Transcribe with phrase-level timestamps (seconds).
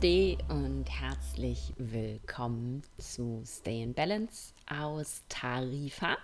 [0.00, 6.16] Namaste und herzlich willkommen zu Stay in Balance aus Tarifa.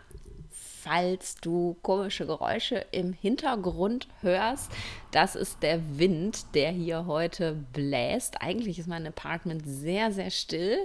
[0.51, 4.71] Falls du komische Geräusche im Hintergrund hörst,
[5.11, 8.41] das ist der Wind, der hier heute bläst.
[8.41, 10.79] Eigentlich ist mein Apartment sehr, sehr still,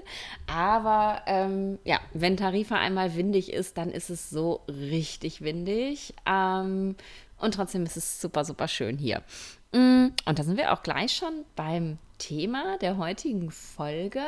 [0.47, 6.15] aber ähm, ja, wenn Tarifa einmal windig ist, dann ist es so richtig windig.
[6.25, 6.95] Ähm,
[7.37, 9.23] und trotzdem ist es super, super schön hier.
[9.71, 14.23] Mm, und da sind wir auch gleich schon beim Thema der heutigen Folge,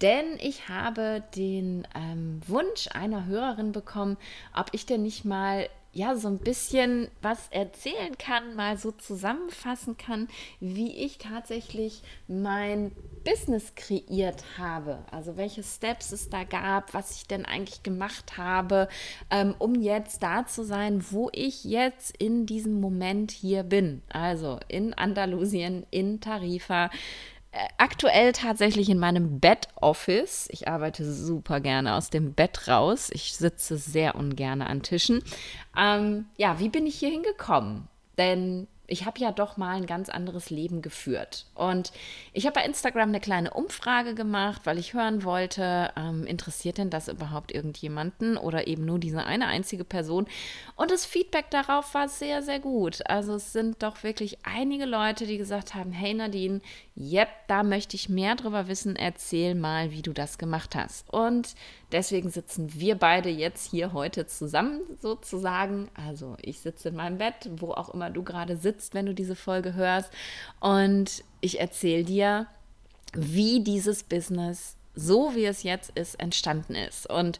[0.00, 4.16] denn ich habe den ähm, Wunsch einer Hörerin bekommen,
[4.54, 9.96] ob ich denn nicht mal ja so ein bisschen was erzählen kann, mal so zusammenfassen
[9.96, 10.28] kann,
[10.60, 12.92] wie ich tatsächlich mein
[13.24, 14.98] Business kreiert habe.
[15.10, 18.88] Also welche Steps es da gab, was ich denn eigentlich gemacht habe,
[19.30, 24.02] ähm, um jetzt da zu sein, wo ich jetzt in diesem Moment hier bin.
[24.08, 26.90] Also in Andalusien, in Tarifa
[27.78, 30.48] aktuell tatsächlich in meinem Bed-Office.
[30.50, 33.10] Ich arbeite super gerne aus dem Bett raus.
[33.12, 35.22] Ich sitze sehr ungern an Tischen.
[35.76, 37.88] Ähm, ja, wie bin ich hier hingekommen?
[38.18, 41.46] Denn ich habe ja doch mal ein ganz anderes Leben geführt.
[41.54, 41.92] Und
[42.32, 46.90] ich habe bei Instagram eine kleine Umfrage gemacht, weil ich hören wollte, ähm, interessiert denn
[46.90, 50.26] das überhaupt irgendjemanden oder eben nur diese eine einzige Person?
[50.76, 53.00] Und das Feedback darauf war sehr, sehr gut.
[53.06, 56.60] Also es sind doch wirklich einige Leute, die gesagt haben, hey Nadine,
[56.96, 61.12] yep, da möchte ich mehr drüber wissen, erzähl mal, wie du das gemacht hast.
[61.12, 61.54] Und
[61.92, 65.88] deswegen sitzen wir beide jetzt hier heute zusammen sozusagen.
[65.94, 69.36] Also ich sitze in meinem Bett, wo auch immer du gerade sitzt, wenn du diese
[69.36, 70.10] Folge hörst.
[70.60, 72.46] Und ich erzähle dir,
[73.12, 77.08] wie dieses Business, so wie es jetzt ist, entstanden ist.
[77.08, 77.38] Und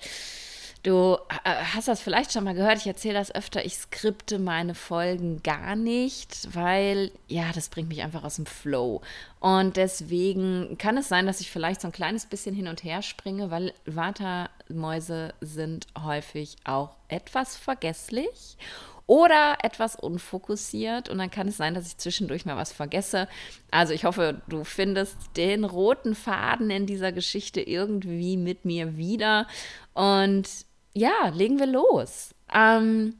[0.84, 4.74] Du äh, hast das vielleicht schon mal gehört, ich erzähle das öfter, ich skripte meine
[4.74, 9.00] Folgen gar nicht, weil ja, das bringt mich einfach aus dem Flow.
[9.40, 13.00] Und deswegen kann es sein, dass ich vielleicht so ein kleines bisschen hin und her
[13.00, 18.58] springe, weil Watermäuse sind häufig auch etwas vergesslich
[19.06, 23.28] oder etwas unfokussiert und dann kann es sein, dass ich zwischendurch mal was vergesse.
[23.70, 29.46] Also ich hoffe, du findest den roten Faden in dieser Geschichte irgendwie mit mir wieder
[29.92, 30.48] und
[30.94, 32.34] ja, legen wir los.
[32.52, 33.16] Ähm,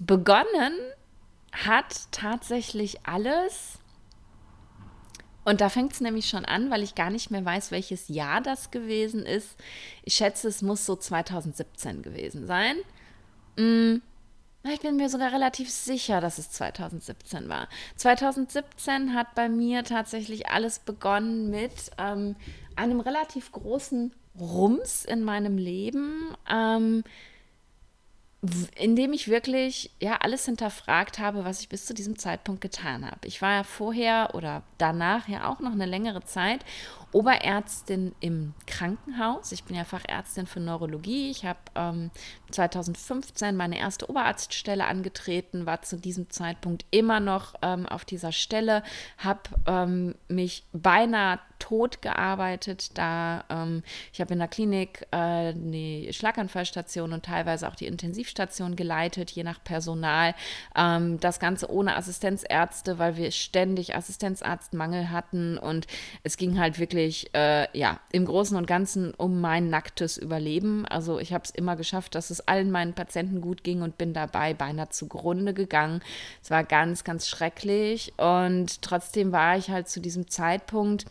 [0.00, 0.72] begonnen
[1.52, 3.78] hat tatsächlich alles.
[5.44, 8.40] Und da fängt es nämlich schon an, weil ich gar nicht mehr weiß, welches Jahr
[8.40, 9.56] das gewesen ist.
[10.02, 12.76] Ich schätze, es muss so 2017 gewesen sein.
[14.72, 17.68] Ich bin mir sogar relativ sicher, dass es 2017 war.
[17.96, 22.34] 2017 hat bei mir tatsächlich alles begonnen mit ähm,
[22.74, 27.04] einem relativ großen Rums in meinem Leben, ähm,
[28.76, 33.26] indem ich wirklich ja alles hinterfragt habe, was ich bis zu diesem Zeitpunkt getan habe.
[33.26, 36.64] Ich war ja vorher oder danach ja auch noch eine längere Zeit
[37.14, 39.52] Oberärztin im Krankenhaus.
[39.52, 41.30] Ich bin ja Fachärztin für Neurologie.
[41.30, 42.10] Ich habe ähm,
[42.50, 48.82] 2015 meine erste Oberarztstelle angetreten, war zu diesem Zeitpunkt immer noch ähm, auf dieser Stelle,
[49.18, 53.82] habe ähm, mich beinahe tot gearbeitet, da ähm,
[54.12, 59.44] ich habe in der Klinik äh, die Schlaganfallstation und teilweise auch die Intensivstation geleitet, je
[59.44, 60.34] nach Personal.
[60.76, 65.86] Ähm, das Ganze ohne Assistenzärzte, weil wir ständig Assistenzarztmangel hatten und
[66.22, 70.84] es ging halt wirklich, äh, ja, im Großen und Ganzen um mein nacktes Überleben.
[70.84, 74.12] Also ich habe es immer geschafft, dass es allen meinen Patienten gut ging und bin
[74.12, 76.02] dabei beinahe zugrunde gegangen.
[76.42, 81.06] Es war ganz, ganz schrecklich und trotzdem war ich halt zu diesem Zeitpunkt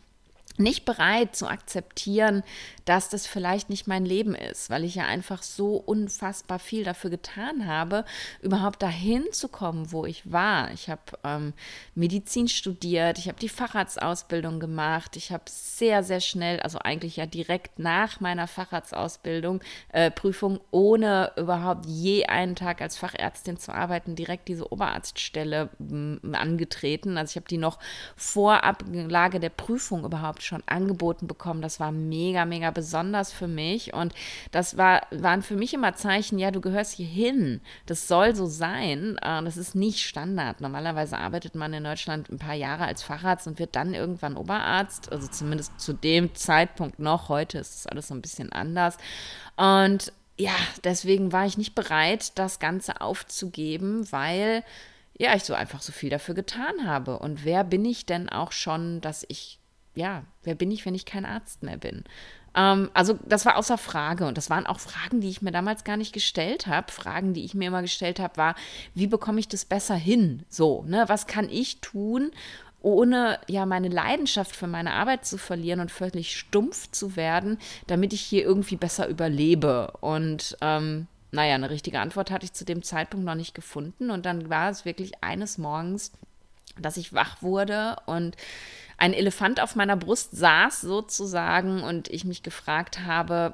[0.58, 2.44] nicht bereit zu akzeptieren,
[2.86, 7.10] dass das vielleicht nicht mein Leben ist, weil ich ja einfach so unfassbar viel dafür
[7.10, 8.06] getan habe,
[8.42, 10.72] überhaupt dahin zu kommen, wo ich war.
[10.72, 11.54] Ich habe ähm,
[11.96, 17.26] Medizin studiert, ich habe die Facharztausbildung gemacht, ich habe sehr, sehr schnell, also eigentlich ja
[17.26, 24.16] direkt nach meiner Facharztausbildung, äh, Prüfung, ohne überhaupt je einen Tag als Fachärztin zu arbeiten,
[24.16, 25.70] direkt diese Oberarztstelle
[26.34, 27.18] angetreten.
[27.18, 27.80] Also ich habe die noch
[28.16, 31.62] vor Ablage der Prüfung überhaupt schon angeboten bekommen.
[31.62, 33.94] Das war mega, mega besonders für mich.
[33.94, 34.14] Und
[34.52, 37.62] das war, waren für mich immer Zeichen, ja, du gehörst hier hin.
[37.86, 39.18] Das soll so sein.
[39.22, 40.62] Äh, das ist nicht Standard.
[40.62, 45.12] Normalerweise arbeitet man in Deutschland ein paar Jahre als Facharzt und wird dann irgendwann Oberarzt.
[45.12, 47.30] Also zumindest zu dem Zeitpunkt noch.
[47.30, 48.98] Heute ist das alles so ein bisschen anders.
[49.56, 54.64] Und ja, deswegen war ich nicht bereit, das Ganze aufzugeben, weil
[55.18, 57.20] ja, ich so einfach so viel dafür getan habe.
[57.20, 59.60] Und wer bin ich denn auch schon, dass ich
[59.96, 62.04] ja, wer bin ich, wenn ich kein Arzt mehr bin?
[62.56, 65.84] Ähm, also das war außer Frage und das waren auch Fragen, die ich mir damals
[65.84, 66.92] gar nicht gestellt habe.
[66.92, 68.56] Fragen, die ich mir immer gestellt habe, war,
[68.94, 70.44] wie bekomme ich das besser hin?
[70.50, 72.32] So, ne, was kann ich tun,
[72.82, 77.58] ohne ja meine Leidenschaft für meine Arbeit zu verlieren und völlig stumpf zu werden,
[77.88, 79.94] damit ich hier irgendwie besser überlebe.
[80.02, 84.12] Und ähm, naja, eine richtige Antwort hatte ich zu dem Zeitpunkt noch nicht gefunden.
[84.12, 86.12] Und dann war es wirklich eines Morgens,
[86.80, 88.36] dass ich wach wurde und
[89.04, 93.54] ein Elefant auf meiner Brust saß sozusagen und ich mich gefragt habe,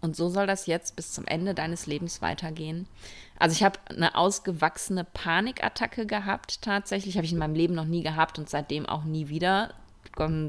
[0.00, 2.88] und so soll das jetzt bis zum Ende deines Lebens weitergehen.
[3.38, 7.18] Also ich habe eine ausgewachsene Panikattacke gehabt, tatsächlich.
[7.18, 9.74] Habe ich in meinem Leben noch nie gehabt und seitdem auch nie wieder.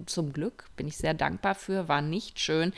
[0.05, 2.71] Zum Glück bin ich sehr dankbar für, war nicht schön.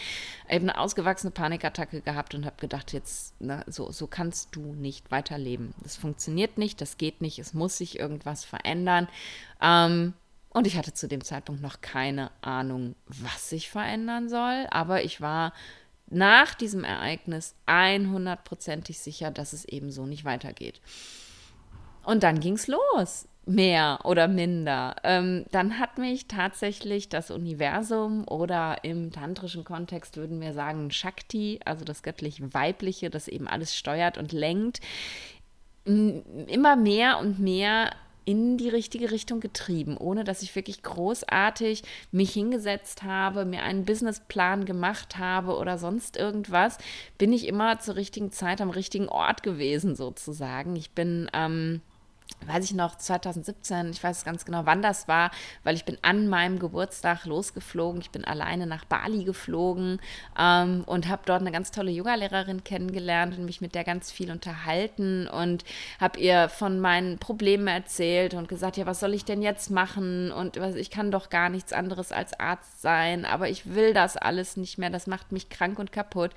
[0.46, 5.12] Habe eine ausgewachsene Panikattacke gehabt und habe gedacht, jetzt, na, so, so kannst du nicht
[5.12, 5.76] weiterleben.
[5.84, 9.08] Das funktioniert nicht, das geht nicht, es muss sich irgendwas verändern.
[9.62, 10.16] Ähm,
[10.56, 15.20] und ich hatte zu dem Zeitpunkt noch keine Ahnung, was sich verändern soll, aber ich
[15.20, 15.52] war
[16.08, 20.80] nach diesem Ereignis 100%ig sicher, dass es eben so nicht weitergeht.
[22.06, 24.96] Und dann ging es los, mehr oder minder.
[25.04, 31.60] Ähm, dann hat mich tatsächlich das Universum oder im tantrischen Kontext würden wir sagen Shakti,
[31.66, 34.80] also das göttlich Weibliche, das eben alles steuert und lenkt,
[35.84, 37.92] immer mehr und mehr
[38.26, 43.86] in die richtige Richtung getrieben, ohne dass ich wirklich großartig mich hingesetzt habe, mir einen
[43.86, 46.78] Businessplan gemacht habe oder sonst irgendwas,
[47.18, 50.76] bin ich immer zur richtigen Zeit am richtigen Ort gewesen, sozusagen.
[50.76, 51.82] Ich bin ähm,
[52.48, 55.32] weiß ich noch, 2017, ich weiß ganz genau, wann das war,
[55.64, 58.02] weil ich bin an meinem Geburtstag losgeflogen.
[58.02, 60.00] Ich bin alleine nach Bali geflogen
[60.38, 64.32] ähm, und habe dort eine ganz tolle Yogalehrerin kennengelernt und mich mit der ganz viel
[64.32, 65.64] unterhalten und
[66.00, 70.32] habe ihr von meinen Problemen erzählt und gesagt, ja, was soll ich denn jetzt machen?
[70.32, 74.58] Und ich kann doch gar nichts anderes als Arzt sein, aber ich will das alles
[74.58, 74.90] nicht mehr.
[74.90, 76.32] Das macht mich krank und kaputt.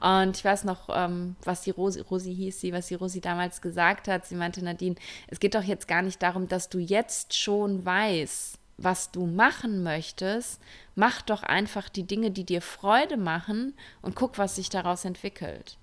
[0.00, 3.62] Und ich weiß noch, ähm, was die Rosi, Rosi hieß sie, was die Rosi damals
[3.62, 4.26] gesagt hat.
[4.26, 4.96] Sie meinte, Nadine,
[5.34, 9.82] es geht doch jetzt gar nicht darum, dass du jetzt schon weißt, was du machen
[9.82, 10.60] möchtest.
[10.94, 15.76] Mach doch einfach die Dinge, die dir Freude machen und guck, was sich daraus entwickelt.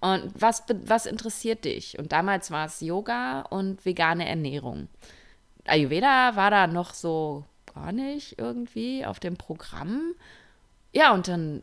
[0.00, 1.98] Und was, was interessiert dich?
[1.98, 4.88] Und damals war es Yoga und vegane Ernährung.
[5.66, 7.44] Ayurveda war da noch so
[7.74, 10.14] gar nicht irgendwie auf dem Programm.
[10.94, 11.62] Ja, und dann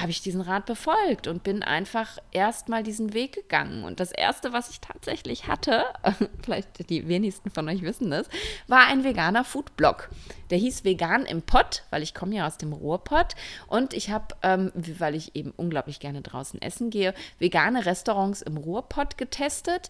[0.00, 3.84] habe ich diesen Rat befolgt und bin einfach erstmal diesen Weg gegangen.
[3.84, 5.84] Und das Erste, was ich tatsächlich hatte,
[6.42, 8.28] vielleicht die wenigsten von euch wissen das,
[8.66, 10.08] war ein veganer Foodblog.
[10.50, 13.34] Der hieß Vegan im Pott, weil ich komme ja aus dem Ruhrpott.
[13.66, 18.56] Und ich habe, ähm, weil ich eben unglaublich gerne draußen essen gehe, vegane Restaurants im
[18.56, 19.88] Ruhrpott getestet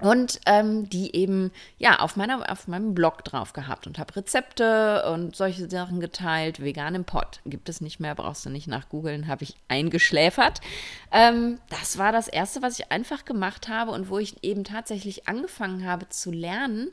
[0.00, 5.10] und ähm, die eben ja auf meiner auf meinem Blog drauf gehabt und habe Rezepte
[5.10, 6.62] und solche Sachen geteilt.
[6.62, 10.60] Vegan im Pott gibt es nicht mehr, brauchst du nicht nach googeln, habe ich eingeschläfert.
[11.12, 15.28] Ähm, das war das erste, was ich einfach gemacht habe und wo ich eben tatsächlich
[15.28, 16.90] angefangen habe zu lernen.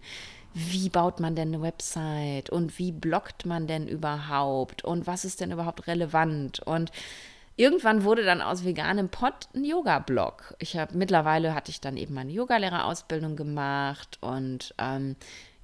[0.54, 5.42] Wie baut man denn eine Website und wie bloggt man denn überhaupt und was ist
[5.42, 6.92] denn überhaupt relevant und
[7.56, 10.56] Irgendwann wurde dann aus veganem Pott ein Yoga-Blog.
[10.60, 15.16] Ich habe mittlerweile hatte ich dann eben meine Yogalehrerausbildung gemacht und ähm,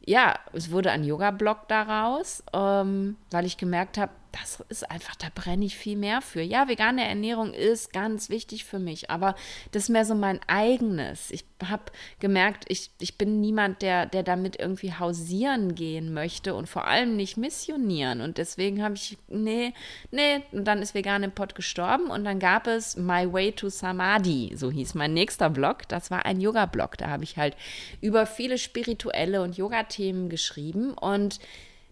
[0.06, 5.28] ja, es wurde ein Yoga-Blog daraus, ähm, weil ich gemerkt habe, das ist einfach, da
[5.33, 6.42] brenne ich viel mehr für.
[6.42, 9.36] Ja, vegane Ernährung ist ganz wichtig für mich, aber
[9.71, 11.31] das ist mehr so mein eigenes.
[11.31, 11.83] Ich habe
[12.19, 17.16] gemerkt, ich, ich bin niemand, der, der damit irgendwie hausieren gehen möchte und vor allem
[17.16, 18.21] nicht missionieren.
[18.21, 19.74] Und deswegen habe ich, nee,
[20.12, 23.69] nee, und dann ist vegan im Pott gestorben und dann gab es My Way to
[23.69, 25.88] Samadhi, so hieß mein nächster Blog.
[25.88, 26.98] Das war ein Yoga-Blog.
[26.98, 27.56] Da habe ich halt
[28.02, 31.40] über viele spirituelle und Yoga-Themen geschrieben und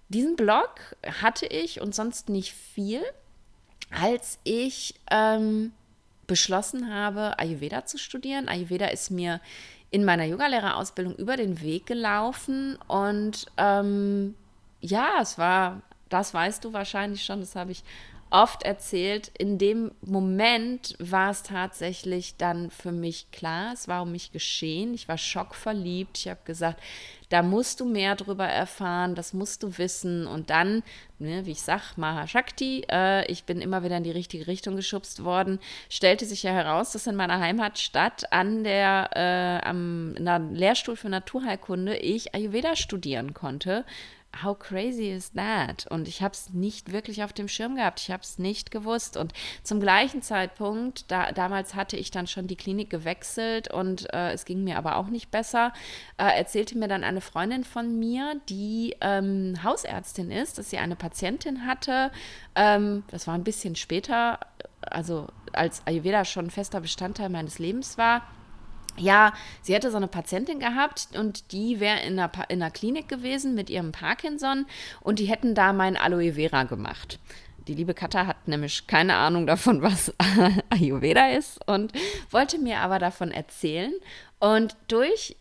[0.09, 3.01] diesen Blog hatte ich und sonst nicht viel,
[3.91, 5.73] als ich ähm,
[6.27, 8.47] beschlossen habe, Ayurveda zu studieren.
[8.47, 9.41] Ayurveda ist mir
[9.89, 14.35] in meiner Yogalehrerausbildung über den Weg gelaufen und ähm,
[14.81, 17.83] ja, es war, das weißt du wahrscheinlich schon, das habe ich
[18.29, 24.11] oft erzählt, in dem Moment war es tatsächlich dann für mich klar, es war um
[24.11, 26.81] mich geschehen, ich war schockverliebt, ich habe gesagt,
[27.29, 30.27] da musst du mehr drüber erfahren, das musst du wissen.
[30.27, 30.83] Und dann,
[31.19, 35.23] ne, wie ich sag, Mahashakti, äh, ich bin immer wieder in die richtige Richtung geschubst
[35.23, 40.15] worden, stellte sich ja heraus, dass in meiner Heimatstadt an der, äh, am
[40.53, 43.85] Lehrstuhl für Naturheilkunde ich Ayurveda studieren konnte
[44.43, 45.87] how crazy is that?
[45.87, 47.99] Und ich habe es nicht wirklich auf dem Schirm gehabt.
[47.99, 49.17] Ich habe es nicht gewusst.
[49.17, 54.31] Und zum gleichen Zeitpunkt, da, damals hatte ich dann schon die Klinik gewechselt und äh,
[54.31, 55.73] es ging mir aber auch nicht besser,
[56.17, 60.95] äh, erzählte mir dann eine Freundin von mir, die ähm, Hausärztin ist, dass sie eine
[60.95, 62.11] Patientin hatte.
[62.55, 64.39] Ähm, das war ein bisschen später,
[64.81, 68.23] also als Ayurveda schon fester Bestandteil meines Lebens war
[68.97, 73.07] ja, sie hätte so eine Patientin gehabt und die wäre in einer, in einer Klinik
[73.07, 74.65] gewesen mit ihrem Parkinson
[75.01, 77.19] und die hätten da mein Aloe Vera gemacht.
[77.67, 80.13] Die liebe Katha hat nämlich keine Ahnung davon, was
[80.69, 81.91] Ayurveda ist und
[82.31, 83.93] wollte mir aber davon erzählen.
[84.39, 85.35] Und durch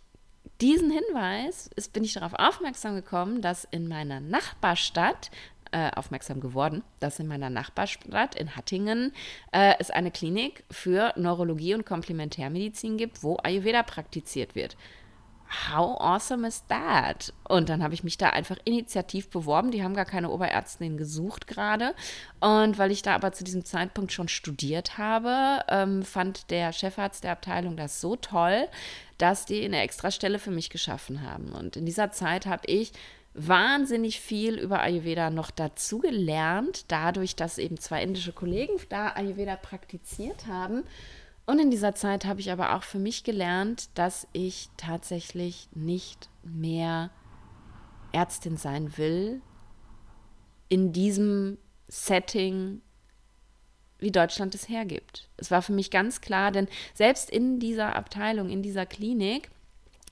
[0.60, 5.30] diesen Hinweis ist, bin ich darauf aufmerksam gekommen, dass in meiner Nachbarstadt
[5.72, 9.12] äh, aufmerksam geworden, dass in meiner Nachbarstadt in Hattingen
[9.52, 14.76] äh, es eine Klinik für Neurologie und Komplementärmedizin gibt, wo Ayurveda praktiziert wird.
[15.70, 17.32] How awesome is that?
[17.48, 19.70] Und dann habe ich mich da einfach initiativ beworben.
[19.70, 21.94] Die haben gar keine Oberärztin gesucht gerade.
[22.40, 27.22] Und weil ich da aber zu diesem Zeitpunkt schon studiert habe, ähm, fand der Chefarzt
[27.22, 28.66] der Abteilung das so toll,
[29.18, 31.52] dass die eine Extrastelle für mich geschaffen haben.
[31.52, 32.92] Und in dieser Zeit habe ich
[33.36, 39.56] wahnsinnig viel über Ayurveda noch dazu gelernt, dadurch, dass eben zwei indische Kollegen da Ayurveda
[39.56, 40.84] praktiziert haben.
[41.44, 46.28] Und in dieser Zeit habe ich aber auch für mich gelernt, dass ich tatsächlich nicht
[46.42, 47.10] mehr
[48.12, 49.40] Ärztin sein will
[50.68, 52.80] in diesem Setting,
[53.98, 55.28] wie Deutschland es hergibt.
[55.36, 59.50] Es war für mich ganz klar, denn selbst in dieser Abteilung, in dieser Klinik,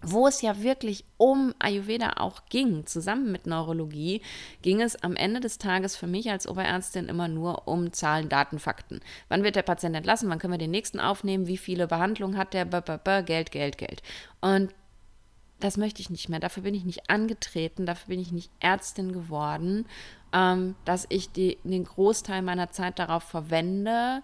[0.07, 4.23] wo es ja wirklich um Ayurveda auch ging, zusammen mit Neurologie,
[4.63, 8.59] ging es am Ende des Tages für mich als Oberärztin immer nur um Zahlen, Daten,
[8.59, 9.01] Fakten.
[9.29, 10.29] Wann wird der Patient entlassen?
[10.31, 11.47] Wann können wir den nächsten aufnehmen?
[11.47, 12.65] Wie viele Behandlungen hat der?
[13.23, 14.03] Geld, Geld, Geld.
[14.41, 14.75] Und
[15.61, 16.41] das möchte ich nicht mehr.
[16.41, 19.87] Dafür bin ich nicht angetreten, dafür bin ich nicht Ärztin geworden,
[20.33, 24.23] ähm, dass ich die, den Großteil meiner Zeit darauf verwende,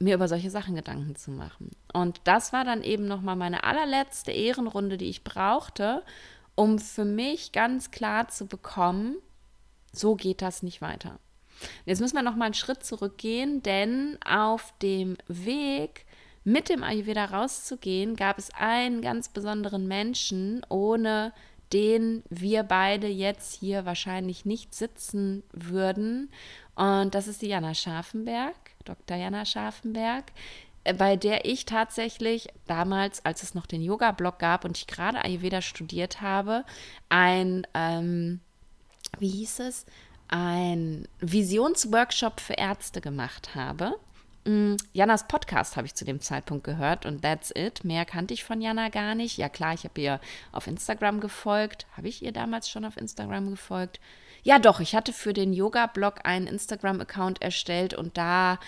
[0.00, 1.70] mir über solche Sachen Gedanken zu machen.
[1.92, 6.02] Und das war dann eben nochmal meine allerletzte Ehrenrunde, die ich brauchte,
[6.54, 9.16] um für mich ganz klar zu bekommen,
[9.92, 11.18] so geht das nicht weiter.
[11.84, 16.06] Jetzt müssen wir nochmal einen Schritt zurückgehen, denn auf dem Weg
[16.42, 21.32] mit dem Ayurveda rauszugehen, gab es einen ganz besonderen Menschen, ohne
[21.72, 26.30] den wir beide jetzt hier wahrscheinlich nicht sitzen würden.
[26.74, 28.56] Und das ist die Jana Scharfenberg.
[28.84, 29.16] Dr.
[29.16, 30.24] Jana Scharfenberg,
[30.84, 35.24] äh, bei der ich tatsächlich damals, als es noch den Yoga-Blog gab und ich gerade
[35.24, 36.64] Ayurveda studiert habe,
[37.08, 38.40] ein, ähm,
[39.18, 39.86] wie hieß es,
[40.28, 43.96] ein Visionsworkshop für Ärzte gemacht habe.
[44.44, 47.84] Mm, Janas Podcast habe ich zu dem Zeitpunkt gehört und that's it.
[47.84, 49.36] Mehr kannte ich von Jana gar nicht.
[49.36, 50.20] Ja klar, ich habe ihr
[50.52, 51.86] auf Instagram gefolgt.
[51.96, 54.00] Habe ich ihr damals schon auf Instagram gefolgt?
[54.42, 58.58] Ja, doch, ich hatte für den Yoga-Blog einen Instagram-Account erstellt und da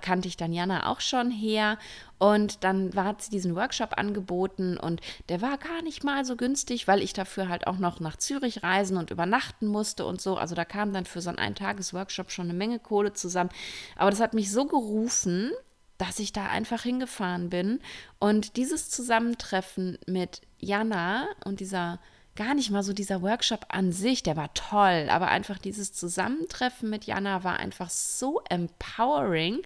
[0.00, 1.78] kannte ich dann Jana auch schon her.
[2.18, 6.86] Und dann war sie diesen Workshop angeboten und der war gar nicht mal so günstig,
[6.86, 10.36] weil ich dafür halt auch noch nach Zürich reisen und übernachten musste und so.
[10.36, 13.50] Also da kam dann für so einen Eintages-Workshop schon eine Menge Kohle zusammen.
[13.96, 15.50] Aber das hat mich so gerufen,
[15.98, 17.80] dass ich da einfach hingefahren bin.
[18.20, 21.98] Und dieses Zusammentreffen mit Jana und dieser
[22.36, 26.88] gar nicht mal so dieser Workshop an sich, der war toll, aber einfach dieses Zusammentreffen
[26.88, 29.60] mit Jana war einfach so empowering,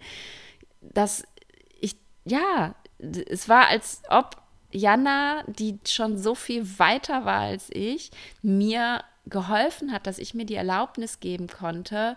[0.81, 1.25] dass
[1.81, 4.43] ich, ja, es war, als ob
[4.73, 8.11] Jana, die schon so viel weiter war als ich,
[8.43, 12.17] mir geholfen hat, dass ich mir die Erlaubnis geben konnte,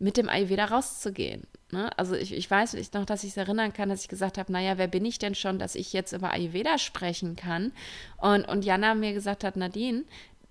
[0.00, 1.46] mit dem Ayurveda rauszugehen.
[1.70, 1.96] Ne?
[1.96, 4.50] Also ich, ich weiß ich noch, dass ich es erinnern kann, dass ich gesagt habe,
[4.50, 7.72] naja, wer bin ich denn schon, dass ich jetzt über Ayurveda sprechen kann?
[8.16, 10.04] Und, und Jana mir gesagt hat, Nadine,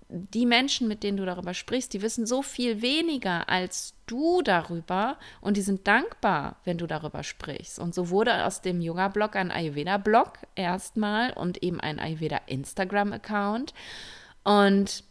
[0.08, 5.18] die Menschen, mit denen du darüber sprichst, die wissen so viel weniger als du darüber
[5.40, 7.78] und die sind dankbar, wenn du darüber sprichst.
[7.78, 13.74] Und so wurde aus dem Yoga-Blog ein Ayurveda-Blog erstmal und eben ein Ayurveda-Instagram-Account.
[14.42, 15.04] Und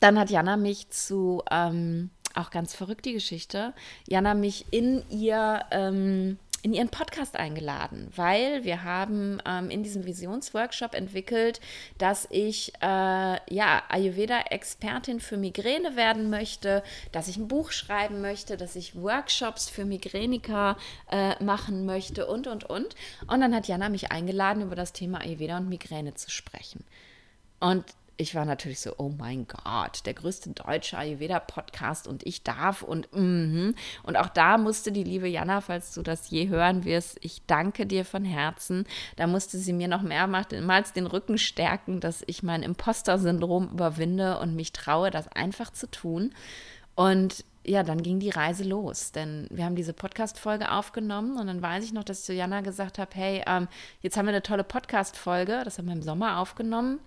[0.00, 3.72] dann hat Jana mich zu ähm, auch ganz verrückt die Geschichte,
[4.08, 10.04] Jana mich in ihr ähm, in ihren Podcast eingeladen, weil wir haben ähm, in diesem
[10.04, 11.60] Visionsworkshop entwickelt,
[11.96, 12.84] dass ich äh,
[13.54, 16.82] ja Ayurveda-Expertin für Migräne werden möchte,
[17.12, 20.76] dass ich ein Buch schreiben möchte, dass ich Workshops für Migräniker
[21.10, 22.94] äh, machen möchte und und und.
[23.26, 26.84] Und dann hat Jana mich eingeladen, über das Thema Ayurveda und Migräne zu sprechen.
[27.58, 27.84] Und
[28.20, 33.08] ich war natürlich so, oh mein Gott, der größte deutsche Ayurveda-Podcast und ich darf und
[33.12, 33.70] mm
[34.02, 37.86] und auch da musste die liebe Jana, falls du das je hören wirst, ich danke
[37.86, 38.84] dir von Herzen.
[39.16, 44.54] Da musste sie mir noch mehrmals den Rücken stärken, dass ich mein Imposter-Syndrom überwinde und
[44.54, 46.34] mich traue, das einfach zu tun.
[46.94, 51.62] Und ja, dann ging die Reise los, denn wir haben diese Podcast-Folge aufgenommen und dann
[51.62, 53.68] weiß ich noch, dass ich zu Jana gesagt habe, hey, ähm,
[54.00, 56.98] jetzt haben wir eine tolle Podcast-Folge, das haben wir im Sommer aufgenommen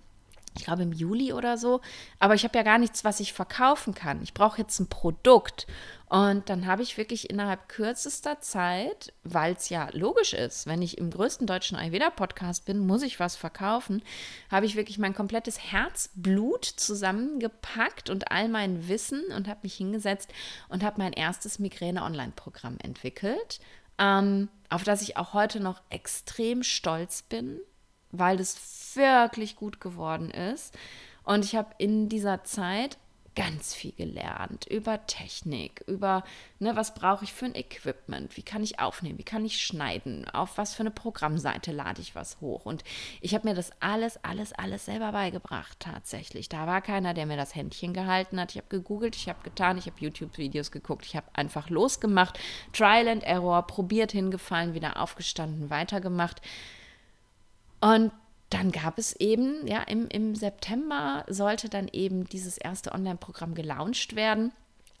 [0.56, 1.80] ich glaube im Juli oder so.
[2.18, 4.22] Aber ich habe ja gar nichts, was ich verkaufen kann.
[4.22, 5.66] Ich brauche jetzt ein Produkt.
[6.08, 10.98] Und dann habe ich wirklich innerhalb kürzester Zeit, weil es ja logisch ist, wenn ich
[10.98, 14.00] im größten deutschen Ayurveda-Podcast bin, muss ich was verkaufen,
[14.48, 20.30] habe ich wirklich mein komplettes Herzblut zusammengepackt und all mein Wissen und habe mich hingesetzt
[20.68, 23.58] und habe mein erstes Migräne-Online-Programm entwickelt,
[23.98, 27.60] ähm, auf das ich auch heute noch extrem stolz bin
[28.18, 30.76] weil es wirklich gut geworden ist.
[31.24, 32.98] Und ich habe in dieser Zeit
[33.34, 36.24] ganz viel gelernt über Technik, über,
[36.60, 40.28] ne, was brauche ich für ein Equipment, wie kann ich aufnehmen, wie kann ich schneiden,
[40.28, 42.64] auf was für eine Programmseite lade ich was hoch.
[42.64, 42.84] Und
[43.20, 46.48] ich habe mir das alles, alles, alles selber beigebracht tatsächlich.
[46.48, 48.52] Da war keiner, der mir das Händchen gehalten hat.
[48.52, 52.38] Ich habe gegoogelt, ich habe getan, ich habe YouTube-Videos geguckt, ich habe einfach losgemacht,
[52.72, 56.40] Trial and Error, probiert, hingefallen, wieder aufgestanden, weitergemacht.
[57.84, 58.12] Und
[58.48, 64.16] dann gab es eben, ja, im, im September sollte dann eben dieses erste Online-Programm gelauncht
[64.16, 64.52] werden.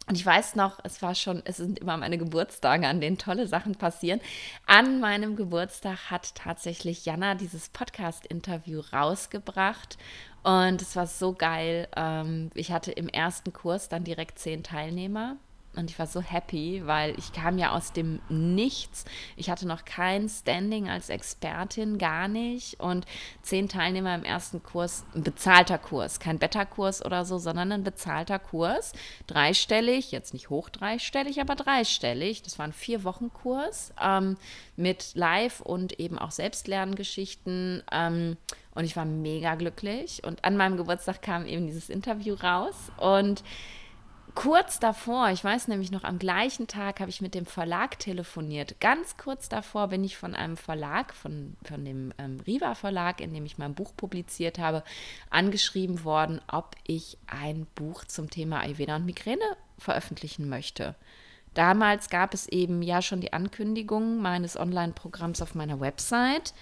[0.06, 3.48] Und ich weiß noch, es war schon, es sind immer meine Geburtstage, an denen tolle
[3.48, 4.20] Sachen passieren.
[4.66, 9.96] An meinem Geburtstag hat tatsächlich Jana dieses Podcast-Interview rausgebracht.
[10.42, 11.88] Und es war so geil.
[11.96, 15.38] Ähm, ich hatte im ersten Kurs dann direkt zehn Teilnehmer.
[15.76, 19.04] Und ich war so happy, weil ich kam ja aus dem Nichts.
[19.36, 22.80] Ich hatte noch kein Standing als Expertin, gar nicht.
[22.80, 23.06] Und
[23.42, 28.38] zehn Teilnehmer im ersten Kurs, ein bezahlter Kurs, kein Beta-Kurs oder so, sondern ein bezahlter
[28.38, 28.92] Kurs.
[29.26, 32.42] Dreistellig, jetzt nicht hoch dreistellig, aber dreistellig.
[32.42, 34.36] Das war ein Vier-Wochen-Kurs ähm,
[34.76, 37.82] mit Live- und eben auch Selbstlerngeschichten.
[37.90, 38.36] Ähm,
[38.74, 40.24] und ich war mega glücklich.
[40.24, 42.74] Und an meinem Geburtstag kam eben dieses Interview raus.
[42.96, 43.44] Und
[44.34, 48.80] kurz davor, ich weiß nämlich noch, am gleichen Tag habe ich mit dem Verlag telefoniert.
[48.80, 53.32] Ganz kurz davor bin ich von einem Verlag, von, von dem ähm, Riva Verlag, in
[53.32, 54.82] dem ich mein Buch publiziert habe,
[55.30, 60.94] angeschrieben worden, ob ich ein Buch zum Thema Ayurveda und Migräne veröffentlichen möchte.
[61.54, 66.52] Damals gab es eben ja schon die Ankündigung meines Online-Programms auf meiner Website.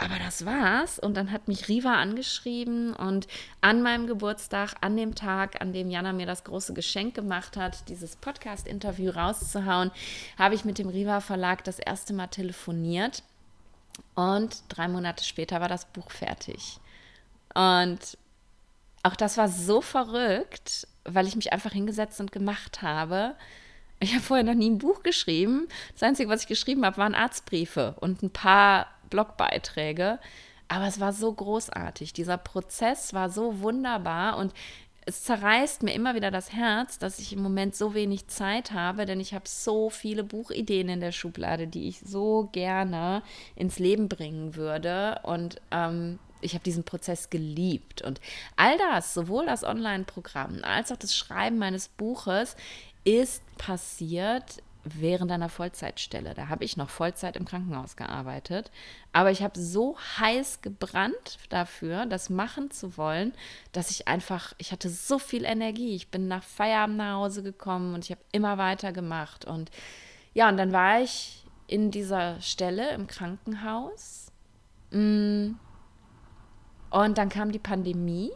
[0.00, 1.00] Aber das war's.
[1.00, 3.26] Und dann hat mich Riva angeschrieben und
[3.60, 7.88] an meinem Geburtstag, an dem Tag, an dem Jana mir das große Geschenk gemacht hat,
[7.88, 9.90] dieses Podcast-Interview rauszuhauen,
[10.38, 13.24] habe ich mit dem Riva Verlag das erste Mal telefoniert.
[14.14, 16.78] Und drei Monate später war das Buch fertig.
[17.54, 18.16] Und
[19.02, 23.34] auch das war so verrückt, weil ich mich einfach hingesetzt und gemacht habe.
[24.00, 25.66] Ich habe vorher noch nie ein Buch geschrieben.
[25.94, 30.18] Das Einzige, was ich geschrieben habe, waren Arztbriefe und ein paar Blogbeiträge.
[30.68, 32.12] Aber es war so großartig.
[32.12, 34.52] Dieser Prozess war so wunderbar und
[35.08, 39.06] es zerreißt mir immer wieder das Herz, dass ich im Moment so wenig Zeit habe,
[39.06, 43.22] denn ich habe so viele Buchideen in der Schublade, die ich so gerne
[43.56, 45.18] ins Leben bringen würde.
[45.22, 48.02] Und ähm, ich habe diesen Prozess geliebt.
[48.02, 48.20] Und
[48.56, 52.54] all das, sowohl das Online-Programm als auch das Schreiben meines Buches,
[53.04, 54.62] ist passiert
[54.94, 56.34] während einer Vollzeitstelle.
[56.34, 58.70] Da habe ich noch Vollzeit im Krankenhaus gearbeitet.
[59.12, 63.32] Aber ich habe so heiß gebrannt dafür, das machen zu wollen,
[63.72, 65.94] dass ich einfach, ich hatte so viel Energie.
[65.94, 69.44] Ich bin nach Feierabend nach Hause gekommen und ich habe immer weiter gemacht.
[69.44, 69.70] Und
[70.34, 74.32] ja, und dann war ich in dieser Stelle im Krankenhaus.
[74.90, 75.52] Mm.
[76.90, 78.30] Und dann kam die Pandemie.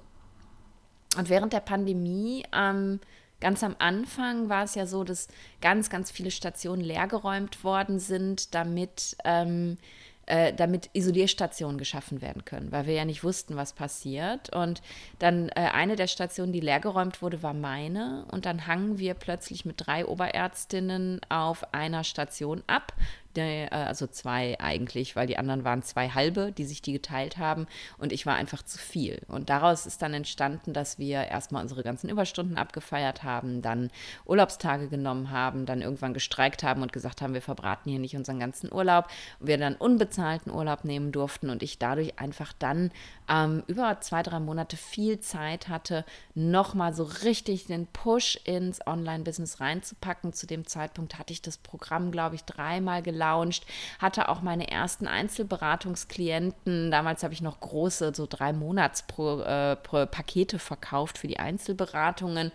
[1.17, 3.01] Und während der Pandemie ähm,
[3.43, 5.27] Ganz am Anfang war es ja so, dass
[5.61, 9.79] ganz, ganz viele Stationen leergeräumt worden sind, damit, ähm,
[10.27, 14.55] äh, damit Isolierstationen geschaffen werden können, weil wir ja nicht wussten, was passiert.
[14.55, 14.81] Und
[15.19, 18.27] dann äh, eine der Stationen, die leergeräumt wurde, war meine.
[18.31, 22.93] Und dann hangen wir plötzlich mit drei Oberärztinnen auf einer Station ab
[23.41, 27.67] äh, also zwei eigentlich, weil die anderen waren zwei halbe, die sich die geteilt haben
[27.99, 29.21] und ich war einfach zu viel.
[29.29, 33.91] Und daraus ist dann entstanden, dass wir erstmal unsere ganzen Überstunden abgefeiert haben, dann
[34.25, 38.41] Urlaubstage genommen haben, dann irgendwann gestreikt haben und gesagt haben, wir verbraten hier nicht unseren
[38.41, 39.09] ganzen Urlaub.
[39.41, 42.91] Wir dann unbezahlten Urlaub nehmen durften und ich dadurch einfach dann
[43.29, 49.61] ähm, über zwei, drei Monate viel Zeit hatte, nochmal so richtig den Push ins Online-Business
[49.61, 50.33] reinzupacken.
[50.33, 53.67] Zu dem Zeitpunkt hatte ich das Programm, glaube ich, dreimal gelauncht,
[53.99, 56.91] hatte auch meine ersten Einzelberatungsklienten.
[56.91, 61.39] Damals habe ich noch große, so drei Monats pro, äh, pro Pakete verkauft für die
[61.39, 62.53] Einzelberatungen.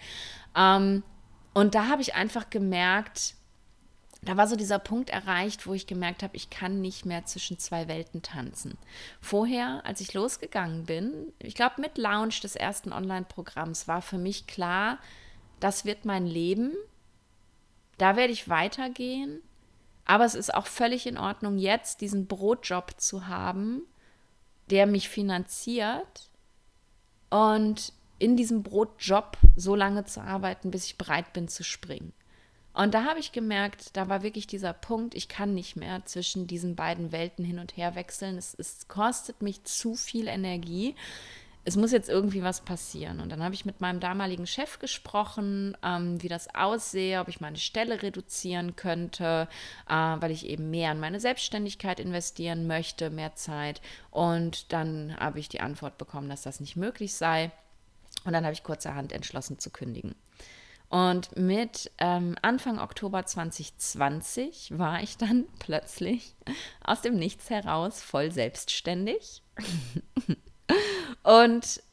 [0.55, 1.03] Ähm,
[1.53, 3.35] und da habe ich einfach gemerkt,
[4.23, 7.59] da war so dieser Punkt erreicht, wo ich gemerkt habe, ich kann nicht mehr zwischen
[7.59, 8.77] zwei Welten tanzen.
[9.21, 14.47] Vorher, als ich losgegangen bin, ich glaube mit Launch des ersten Online-Programms, war für mich
[14.47, 14.97] klar,
[15.59, 16.73] das wird mein Leben,
[17.97, 19.41] da werde ich weitergehen,
[20.07, 23.83] aber es ist auch völlig in Ordnung, jetzt diesen Brotjob zu haben,
[24.69, 26.29] der mich finanziert
[27.29, 32.13] und in diesem Brotjob so lange zu arbeiten, bis ich bereit bin zu springen.
[32.73, 36.47] Und da habe ich gemerkt, da war wirklich dieser Punkt, ich kann nicht mehr zwischen
[36.47, 38.37] diesen beiden Welten hin und her wechseln.
[38.37, 40.95] Es, es kostet mich zu viel Energie.
[41.67, 43.19] Es muss jetzt irgendwie was passieren.
[43.19, 47.41] Und dann habe ich mit meinem damaligen Chef gesprochen, ähm, wie das aussehe, ob ich
[47.41, 49.49] meine Stelle reduzieren könnte,
[49.89, 53.81] äh, weil ich eben mehr in meine Selbstständigkeit investieren möchte, mehr Zeit.
[54.11, 57.51] Und dann habe ich die Antwort bekommen, dass das nicht möglich sei.
[58.23, 60.15] Und dann habe ich kurzerhand entschlossen zu kündigen.
[60.87, 66.33] Und mit ähm, Anfang Oktober 2020 war ich dann plötzlich
[66.81, 69.43] aus dem Nichts heraus voll selbstständig.
[71.27, 71.83] Und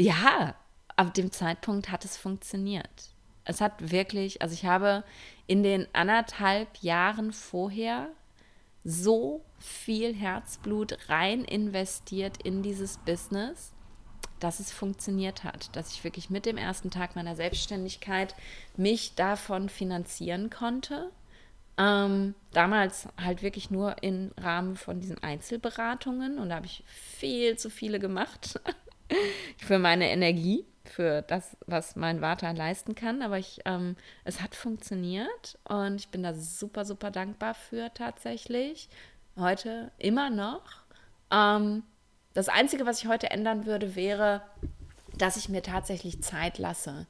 [0.00, 0.54] ja,
[0.96, 3.12] ab dem Zeitpunkt hat es funktioniert.
[3.44, 5.04] Es hat wirklich, also ich habe
[5.46, 8.08] in den anderthalb Jahren vorher
[8.82, 13.74] so viel Herzblut rein investiert in dieses Business
[14.40, 18.34] dass es funktioniert hat, dass ich wirklich mit dem ersten Tag meiner Selbstständigkeit
[18.76, 21.10] mich davon finanzieren konnte.
[21.76, 27.56] Ähm, damals halt wirklich nur im Rahmen von diesen Einzelberatungen und da habe ich viel
[27.56, 28.60] zu viele gemacht
[29.58, 33.22] für meine Energie, für das, was mein Vater leisten kann.
[33.22, 38.88] Aber ich, ähm, es hat funktioniert und ich bin da super, super dankbar für tatsächlich.
[39.36, 40.62] Heute immer noch.
[41.32, 41.82] Ähm,
[42.34, 44.42] das Einzige, was ich heute ändern würde, wäre,
[45.16, 47.06] dass ich mir tatsächlich Zeit lasse.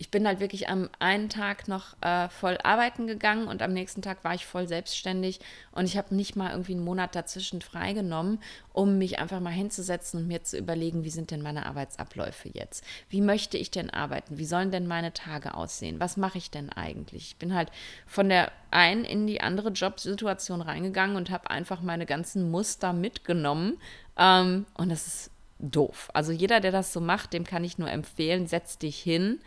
[0.00, 4.00] Ich bin halt wirklich am einen Tag noch äh, voll arbeiten gegangen und am nächsten
[4.00, 5.40] Tag war ich voll selbstständig
[5.72, 8.38] und ich habe nicht mal irgendwie einen Monat dazwischen freigenommen,
[8.72, 12.82] um mich einfach mal hinzusetzen und mir zu überlegen, wie sind denn meine Arbeitsabläufe jetzt?
[13.10, 14.38] Wie möchte ich denn arbeiten?
[14.38, 16.00] Wie sollen denn meine Tage aussehen?
[16.00, 17.32] Was mache ich denn eigentlich?
[17.32, 17.70] Ich bin halt
[18.06, 23.76] von der einen in die andere Jobsituation reingegangen und habe einfach meine ganzen Muster mitgenommen
[24.16, 26.08] ähm, und das ist doof.
[26.14, 29.40] Also jeder, der das so macht, dem kann ich nur empfehlen, setz dich hin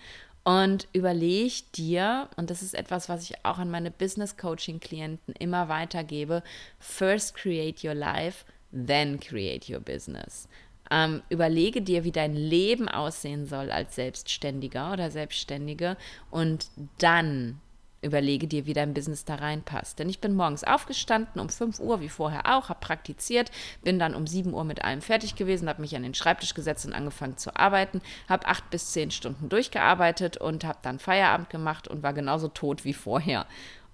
[0.44, 5.34] und überleg dir, und das ist etwas, was ich auch an meine Business Coaching Klienten
[5.40, 6.44] immer weitergebe,
[6.80, 10.50] first create your life, then create your business.
[10.92, 15.96] Ähm, überlege dir, wie dein Leben aussehen soll als Selbstständiger oder Selbstständige
[16.30, 17.62] und dann
[18.04, 19.98] Überlege dir, wie dein Business da reinpasst.
[19.98, 23.52] Denn ich bin morgens aufgestanden um 5 Uhr, wie vorher auch, habe praktiziert,
[23.84, 26.86] bin dann um 7 Uhr mit allem fertig gewesen, habe mich an den Schreibtisch gesetzt
[26.86, 31.88] und angefangen zu arbeiten, habe 8 bis 10 Stunden durchgearbeitet und habe dann Feierabend gemacht
[31.88, 33.46] und war genauso tot wie vorher.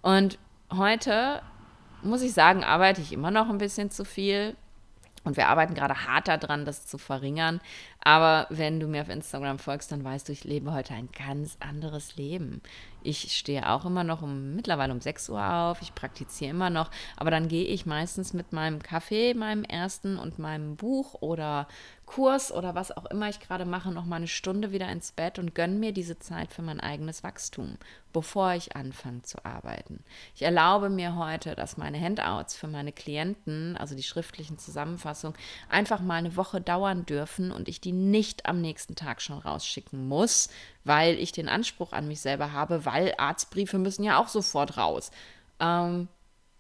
[0.02, 0.38] Und
[0.76, 1.42] heute,
[2.02, 4.56] muss ich sagen, arbeite ich immer noch ein bisschen zu viel.
[5.26, 7.60] Und wir arbeiten gerade hart daran, das zu verringern.
[8.02, 11.58] Aber wenn du mir auf Instagram folgst, dann weißt du, ich lebe heute ein ganz
[11.60, 12.62] anderes Leben.
[13.02, 16.92] Ich stehe auch immer noch um mittlerweile um 6 Uhr auf, ich praktiziere immer noch,
[17.18, 21.68] aber dann gehe ich meistens mit meinem Kaffee, meinem ersten und meinem Buch oder
[22.10, 25.38] Kurs oder was auch immer ich gerade mache, noch mal eine Stunde wieder ins Bett
[25.38, 27.78] und gönne mir diese Zeit für mein eigenes Wachstum,
[28.12, 30.04] bevor ich anfange zu arbeiten.
[30.34, 35.38] Ich erlaube mir heute, dass meine Handouts für meine Klienten, also die schriftlichen Zusammenfassungen,
[35.70, 40.08] einfach mal eine Woche dauern dürfen und ich die nicht am nächsten Tag schon rausschicken
[40.08, 40.50] muss,
[40.84, 45.12] weil ich den Anspruch an mich selber habe, weil Arztbriefe müssen ja auch sofort raus.
[45.60, 46.08] Ähm,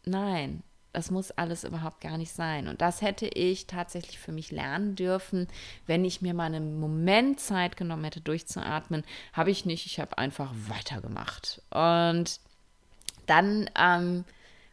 [0.05, 2.67] nein, das muss alles überhaupt gar nicht sein.
[2.67, 5.47] Und das hätte ich tatsächlich für mich lernen dürfen,
[5.85, 9.03] wenn ich mir mal einen Moment Zeit genommen hätte, durchzuatmen.
[9.33, 9.85] Habe ich nicht.
[9.85, 11.61] Ich habe einfach weitergemacht.
[11.69, 12.39] Und
[13.27, 14.25] dann ähm,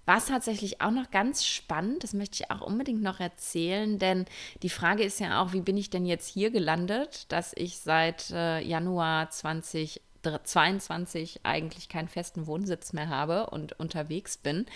[0.06, 2.02] war es tatsächlich auch noch ganz spannend.
[2.02, 4.24] Das möchte ich auch unbedingt noch erzählen, denn
[4.62, 8.30] die Frage ist ja auch, wie bin ich denn jetzt hier gelandet, dass ich seit
[8.30, 10.00] äh, Januar 20
[10.42, 14.66] 22 eigentlich keinen festen Wohnsitz mehr habe und unterwegs bin.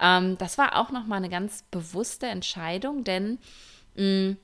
[0.00, 3.38] Ähm, das war auch nochmal eine ganz bewusste Entscheidung, denn
[3.96, 4.36] mh, mm,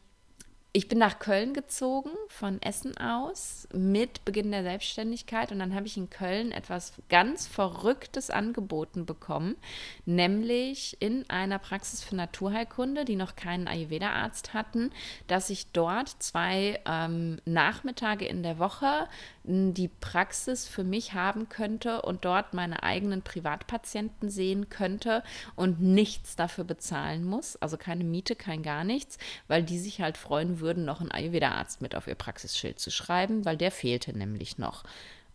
[0.72, 5.50] ich bin nach Köln gezogen, von Essen aus, mit Beginn der Selbstständigkeit.
[5.50, 9.56] Und dann habe ich in Köln etwas ganz Verrücktes angeboten bekommen,
[10.06, 14.92] nämlich in einer Praxis für Naturheilkunde, die noch keinen Ayurveda-Arzt hatten,
[15.26, 19.08] dass ich dort zwei ähm, Nachmittage in der Woche
[19.50, 25.22] die Praxis für mich haben könnte und dort meine eigenen Privatpatienten sehen könnte
[25.56, 30.16] und nichts dafür bezahlen muss, also keine Miete, kein gar nichts, weil die sich halt
[30.16, 34.58] freuen würden, noch einen Ayurveda-Arzt mit auf ihr Praxisschild zu schreiben, weil der fehlte nämlich
[34.58, 34.84] noch.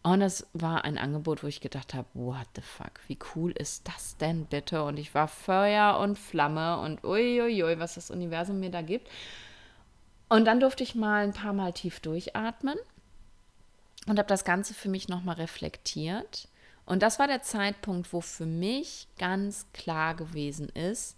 [0.01, 3.88] Und das war ein Angebot, wo ich gedacht habe, what the fuck, wie cool ist
[3.88, 4.84] das denn bitte?
[4.84, 9.10] Und ich war Feuer und Flamme und uiuiui, was das Universum mir da gibt.
[10.30, 12.78] Und dann durfte ich mal ein paar Mal tief durchatmen
[14.05, 16.47] und habe das Ganze für mich nochmal reflektiert.
[16.85, 21.17] Und das war der Zeitpunkt, wo für mich ganz klar gewesen ist,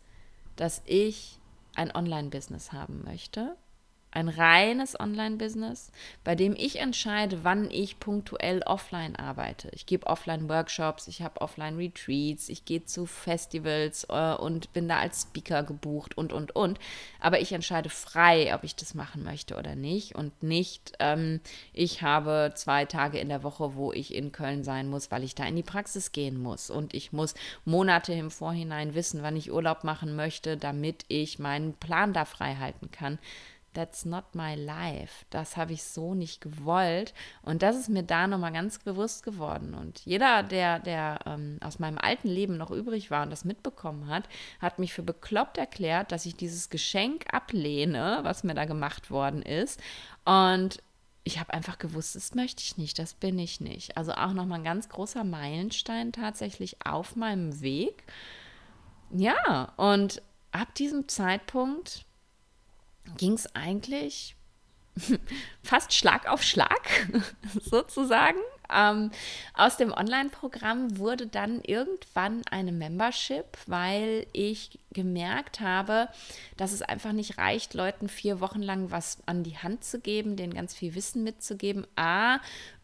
[0.55, 1.39] dass ich
[1.75, 3.55] ein Online-Business haben möchte
[4.11, 5.91] ein reines Online-Business,
[6.23, 9.69] bei dem ich entscheide, wann ich punktuell offline arbeite.
[9.73, 15.23] Ich gebe Offline-Workshops, ich habe Offline-Retreats, ich gehe zu Festivals äh, und bin da als
[15.23, 16.79] Speaker gebucht und, und, und.
[17.19, 20.15] Aber ich entscheide frei, ob ich das machen möchte oder nicht.
[20.15, 21.41] Und nicht, ähm,
[21.73, 25.35] ich habe zwei Tage in der Woche, wo ich in Köln sein muss, weil ich
[25.35, 26.69] da in die Praxis gehen muss.
[26.69, 31.73] Und ich muss Monate im Vorhinein wissen, wann ich Urlaub machen möchte, damit ich meinen
[31.73, 33.19] Plan da frei halten kann
[33.77, 35.25] that's not my life.
[35.29, 37.13] Das habe ich so nicht gewollt.
[37.43, 39.75] Und das ist mir da nochmal ganz bewusst geworden.
[39.75, 44.07] Und jeder, der, der ähm, aus meinem alten Leben noch übrig war und das mitbekommen
[44.07, 44.27] hat,
[44.59, 49.43] hat mich für bekloppt erklärt, dass ich dieses Geschenk ablehne, was mir da gemacht worden
[49.43, 49.79] ist.
[50.25, 50.81] Und
[51.23, 53.95] ich habe einfach gewusst, das möchte ich nicht, das bin ich nicht.
[53.95, 58.05] Also auch nochmal ein ganz großer Meilenstein tatsächlich auf meinem Weg.
[59.11, 62.05] Ja, und ab diesem Zeitpunkt
[63.17, 64.35] ging es eigentlich
[65.63, 66.89] fast Schlag auf Schlag
[67.61, 68.39] sozusagen.
[68.73, 69.11] Ähm,
[69.53, 76.09] aus dem Online-Programm wurde dann irgendwann eine Membership, weil ich gemerkt habe,
[76.57, 80.35] dass es einfach nicht reicht, Leuten vier Wochen lang was an die Hand zu geben,
[80.35, 81.87] denen ganz viel Wissen mitzugeben.
[81.95, 82.39] A,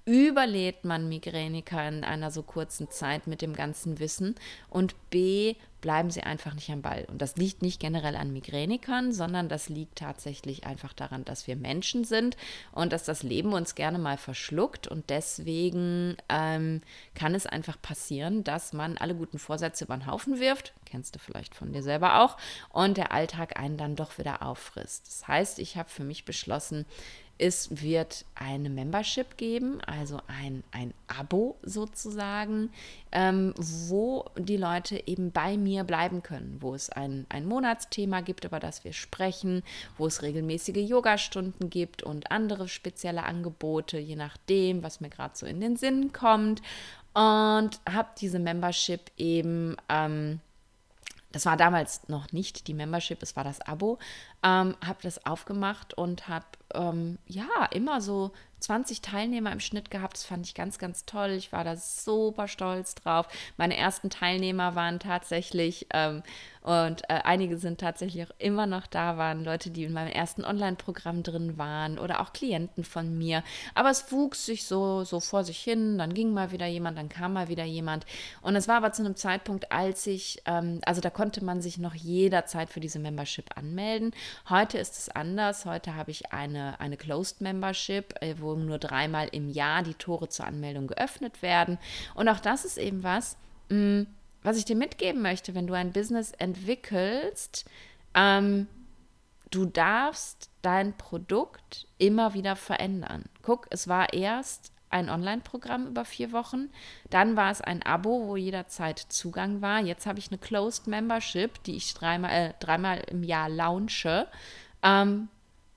[0.05, 4.35] überlädt man Migräniker in einer so kurzen Zeit mit dem ganzen Wissen
[4.69, 7.05] und B, bleiben sie einfach nicht am Ball.
[7.09, 11.57] Und das liegt nicht generell an Migränikern, sondern das liegt tatsächlich einfach daran, dass wir
[11.57, 12.37] Menschen sind
[12.71, 14.87] und dass das Leben uns gerne mal verschluckt.
[14.87, 16.81] Und deswegen ähm,
[17.15, 20.73] kann es einfach passieren, dass man alle guten Vorsätze über den Haufen wirft.
[20.85, 22.37] Kennst du vielleicht von dir selber auch.
[22.69, 25.07] Und der Alltag einen dann doch wieder auffrisst.
[25.07, 26.85] Das heißt, ich habe für mich beschlossen,
[27.43, 32.71] es wird eine Membership geben, also ein, ein Abo sozusagen,
[33.11, 38.45] ähm, wo die Leute eben bei mir bleiben können, wo es ein, ein Monatsthema gibt,
[38.45, 39.61] über das wir sprechen,
[39.97, 45.45] wo es regelmäßige Yogastunden gibt und andere spezielle Angebote, je nachdem, was mir gerade so
[45.45, 46.61] in den Sinn kommt.
[47.13, 49.75] Und habe diese Membership eben.
[49.89, 50.39] Ähm,
[51.33, 53.99] das war damals noch nicht die Membership, es war das Abo,
[54.43, 58.31] ähm, habe das aufgemacht und habe ähm, ja immer so
[58.63, 60.15] 20 Teilnehmer im Schnitt gehabt.
[60.15, 61.31] Das fand ich ganz, ganz toll.
[61.31, 63.27] Ich war da super stolz drauf.
[63.57, 66.23] Meine ersten Teilnehmer waren tatsächlich, ähm,
[66.63, 70.45] und äh, einige sind tatsächlich auch immer noch da, waren Leute, die in meinem ersten
[70.45, 73.43] Online-Programm drin waren oder auch Klienten von mir.
[73.75, 75.97] Aber es wuchs sich so, so vor sich hin.
[75.97, 78.05] Dann ging mal wieder jemand, dann kam mal wieder jemand.
[78.41, 81.77] Und es war aber zu einem Zeitpunkt, als ich, ähm, also da konnte man sich
[81.77, 84.11] noch jederzeit für diese Membership anmelden.
[84.47, 85.65] Heute ist es anders.
[85.65, 90.29] Heute habe ich eine, eine Closed Membership, äh, wo nur dreimal im Jahr die Tore
[90.29, 91.77] zur Anmeldung geöffnet werden.
[92.15, 93.37] Und auch das ist eben was,
[93.69, 94.03] mm,
[94.43, 97.65] was ich dir mitgeben möchte, wenn du ein Business entwickelst.
[98.13, 98.67] Ähm,
[99.51, 103.25] du darfst dein Produkt immer wieder verändern.
[103.41, 106.69] Guck, es war erst ein Online-Programm über vier Wochen.
[107.09, 109.81] Dann war es ein Abo, wo jederzeit Zugang war.
[109.81, 114.27] Jetzt habe ich eine Closed Membership, die ich dreimal, äh, dreimal im Jahr launche.
[114.83, 115.29] Ähm,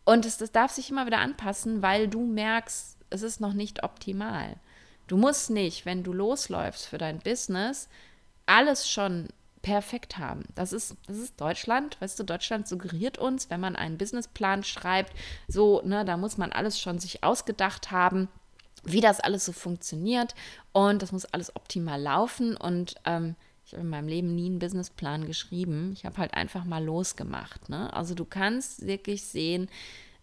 [0.06, 3.82] und es, das darf sich immer wieder anpassen, weil du merkst, es ist noch nicht
[3.82, 4.56] optimal.
[5.06, 7.88] Du musst nicht, wenn du losläufst für dein Business,
[8.46, 9.28] alles schon
[9.60, 10.44] perfekt haben.
[10.54, 12.00] Das ist, das ist Deutschland.
[12.00, 15.12] Weißt du, Deutschland suggeriert uns, wenn man einen Businessplan schreibt,
[15.48, 18.28] so, ne, da muss man alles schon sich ausgedacht haben
[18.86, 20.34] wie das alles so funktioniert
[20.72, 23.34] und das muss alles optimal laufen und ähm,
[23.66, 25.90] ich habe in meinem Leben nie einen Businessplan geschrieben.
[25.92, 27.68] Ich habe halt einfach mal losgemacht.
[27.68, 27.92] Ne?
[27.92, 29.68] Also du kannst wirklich sehen,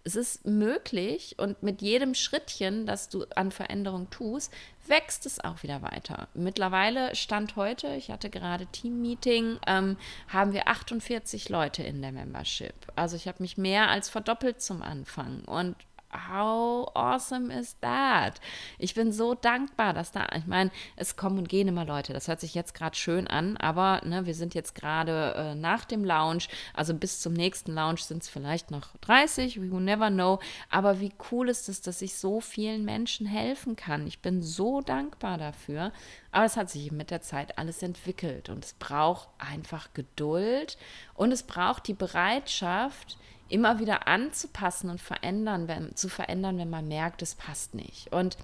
[0.05, 4.51] es ist möglich und mit jedem Schrittchen, das du an Veränderung tust,
[4.87, 6.29] wächst es auch wieder weiter.
[6.33, 9.97] Mittlerweile stand heute, ich hatte gerade Team-Meeting, ähm,
[10.29, 12.73] haben wir 48 Leute in der Membership.
[12.95, 15.75] Also ich habe mich mehr als verdoppelt zum Anfang und
[16.13, 18.39] how awesome is that?
[18.77, 22.13] Ich bin so dankbar, dass da, ich meine, es kommen und gehen immer Leute.
[22.13, 25.85] Das hört sich jetzt gerade schön an, aber ne, wir sind jetzt gerade äh, nach
[25.85, 30.09] dem Lounge, also bis zum nächsten Lounge sind es vielleicht noch 30, we will never
[30.09, 30.39] know.
[30.69, 34.07] Aber wie cool ist es, dass ich so vielen Menschen helfen kann.
[34.07, 35.91] Ich bin so dankbar dafür.
[36.33, 40.77] Aber es hat sich mit der Zeit alles entwickelt und es braucht einfach Geduld
[41.13, 43.17] und es braucht die Bereitschaft,
[43.49, 48.11] immer wieder anzupassen und verändern, wenn, zu verändern, wenn man merkt, es passt nicht.
[48.11, 48.37] Und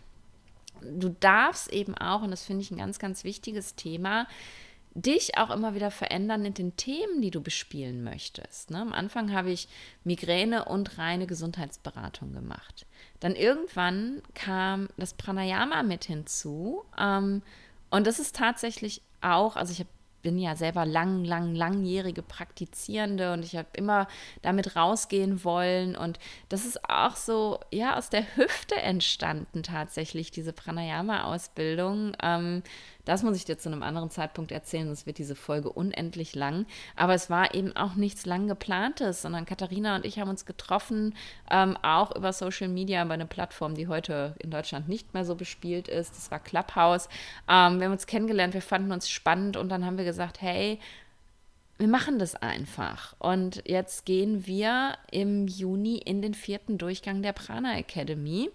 [0.81, 4.27] du darfst eben auch, und das finde ich ein ganz, ganz wichtiges Thema,
[4.93, 8.69] dich auch immer wieder verändern in den Themen, die du bespielen möchtest.
[8.69, 8.81] Ne?
[8.81, 9.67] Am Anfang habe ich
[10.03, 12.85] Migräne und reine Gesundheitsberatung gemacht.
[13.19, 16.83] Dann irgendwann kam das Pranayama mit hinzu.
[16.99, 17.41] Ähm,
[17.91, 19.85] und das ist tatsächlich auch, also ich
[20.21, 24.07] bin ja selber lang, lang, langjährige Praktizierende und ich habe immer
[24.41, 25.95] damit rausgehen wollen.
[25.95, 32.13] Und das ist auch so, ja, aus der Hüfte entstanden tatsächlich, diese Pranayama-Ausbildung.
[32.21, 32.63] Ähm,
[33.05, 36.65] das muss ich dir zu einem anderen Zeitpunkt erzählen, sonst wird diese Folge unendlich lang.
[36.95, 41.15] Aber es war eben auch nichts lang geplantes, sondern Katharina und ich haben uns getroffen,
[41.49, 45.35] ähm, auch über Social Media bei einer Plattform, die heute in Deutschland nicht mehr so
[45.35, 46.15] bespielt ist.
[46.15, 47.07] Das war Clubhouse.
[47.47, 50.79] Ähm, wir haben uns kennengelernt, wir fanden uns spannend und dann haben wir gesagt, hey,
[51.79, 53.15] wir machen das einfach.
[53.19, 58.49] Und jetzt gehen wir im Juni in den vierten Durchgang der Prana Academy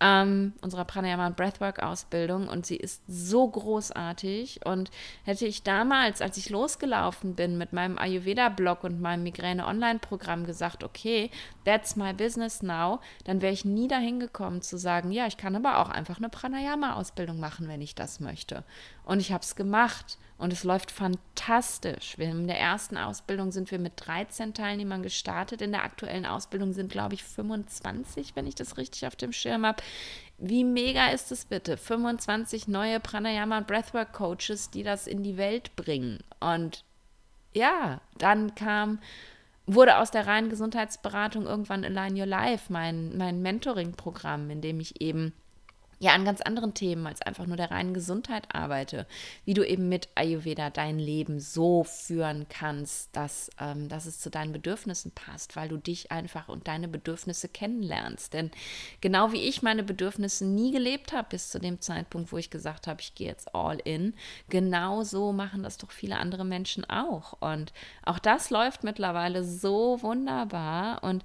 [0.00, 4.90] ähm, unserer Pranayama und Breathwork Ausbildung und sie ist so großartig und
[5.24, 9.98] hätte ich damals, als ich losgelaufen bin mit meinem Ayurveda Blog und meinem Migräne Online
[9.98, 11.30] Programm gesagt, okay,
[11.64, 15.56] that's my business now, dann wäre ich nie dahin gekommen zu sagen, ja, ich kann
[15.56, 18.64] aber auch einfach eine Pranayama Ausbildung machen, wenn ich das möchte.
[19.04, 22.18] Und ich habe es gemacht und es läuft fantastisch.
[22.18, 25.62] Wir in der ersten Ausbildung sind wir mit 13 Teilnehmern gestartet.
[25.62, 29.64] In der aktuellen Ausbildung sind, glaube ich, 25, wenn ich das richtig auf dem Schirm
[29.64, 29.82] habe.
[30.36, 31.78] Wie mega ist es bitte?
[31.78, 36.18] 25 neue Pranayama Breathwork Coaches, die das in die Welt bringen.
[36.40, 36.84] Und
[37.54, 38.98] ja, dann kam
[39.66, 45.00] wurde aus der reinen Gesundheitsberatung irgendwann Align Your Life, mein, mein Mentoring-Programm, in dem ich
[45.00, 45.32] eben
[45.98, 49.06] ja an ganz anderen Themen als einfach nur der reinen Gesundheit arbeite,
[49.44, 54.30] wie du eben mit Ayurveda dein Leben so führen kannst, dass, ähm, dass es zu
[54.30, 58.34] deinen Bedürfnissen passt, weil du dich einfach und deine Bedürfnisse kennenlernst.
[58.34, 58.50] Denn
[59.00, 62.86] genau wie ich meine Bedürfnisse nie gelebt habe bis zu dem Zeitpunkt, wo ich gesagt
[62.86, 64.14] habe, ich gehe jetzt all in,
[64.50, 67.40] genau so machen das doch viele andere Menschen auch.
[67.40, 67.72] Und
[68.04, 71.24] auch das läuft mittlerweile so wunderbar und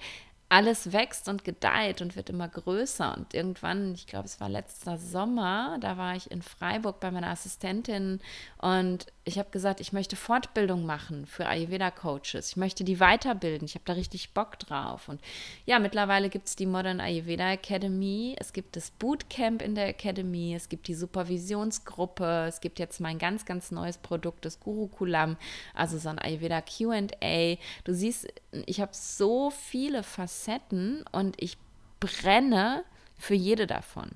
[0.51, 3.15] alles wächst und gedeiht und wird immer größer.
[3.15, 7.29] Und irgendwann, ich glaube, es war letzter Sommer, da war ich in Freiburg bei meiner
[7.29, 8.19] Assistentin
[8.57, 12.49] und ich habe gesagt, ich möchte Fortbildung machen für Ayurveda-Coaches.
[12.49, 13.65] Ich möchte die weiterbilden.
[13.65, 15.07] Ich habe da richtig Bock drauf.
[15.09, 15.21] Und
[15.65, 18.35] ja, mittlerweile gibt es die Modern Ayurveda Academy.
[18.39, 20.55] Es gibt das Bootcamp in der Academy.
[20.55, 22.45] Es gibt die Supervisionsgruppe.
[22.47, 25.37] Es gibt jetzt mein ganz, ganz neues Produkt, das Gurukulam,
[25.75, 27.57] also so ein Ayurveda QA.
[27.83, 28.27] Du siehst,
[28.65, 31.57] ich habe so viele Facetten und ich
[31.99, 32.83] brenne
[33.19, 34.09] für jede davon.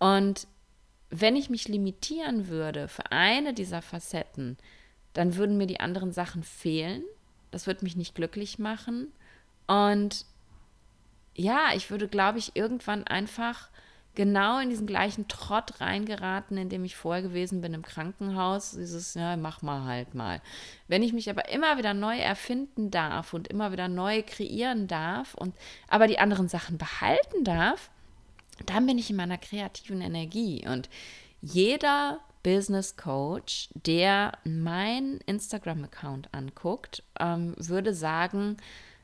[0.00, 0.48] Und
[1.10, 4.56] wenn ich mich limitieren würde für eine dieser Facetten,
[5.12, 7.02] dann würden mir die anderen Sachen fehlen.
[7.50, 9.12] Das würde mich nicht glücklich machen.
[9.66, 10.24] Und
[11.34, 13.70] ja, ich würde, glaube ich, irgendwann einfach
[14.14, 18.72] genau in diesen gleichen Trott reingeraten, in dem ich vorher gewesen bin im Krankenhaus.
[18.72, 20.40] Dieses, ja, mach mal halt mal.
[20.88, 25.34] Wenn ich mich aber immer wieder neu erfinden darf und immer wieder neu kreieren darf
[25.34, 25.54] und
[25.88, 27.90] aber die anderen Sachen behalten darf,
[28.66, 30.66] dann bin ich in meiner kreativen Energie.
[30.66, 30.88] Und
[31.40, 38.56] jeder Business Coach, der meinen Instagram-Account anguckt, ähm, würde sagen,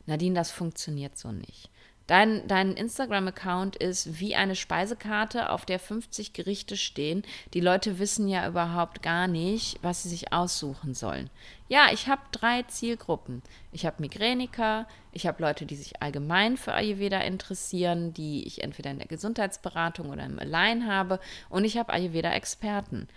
[0.07, 1.71] Nadine, das funktioniert so nicht.
[2.07, 7.25] Dein, dein Instagram-Account ist wie eine Speisekarte, auf der 50 Gerichte stehen.
[7.53, 11.31] Die Leute wissen ja überhaupt gar nicht, was sie sich aussuchen sollen.
[11.69, 13.43] Ja, ich habe drei Zielgruppen.
[13.73, 18.93] Ich habe Migräniker, ich habe Leute, die sich allgemein für Ayurveda interessieren, die ich entweder
[18.93, 23.09] in der Gesundheitsberatung oder im Align habe, und ich habe Ayurveda-Experten.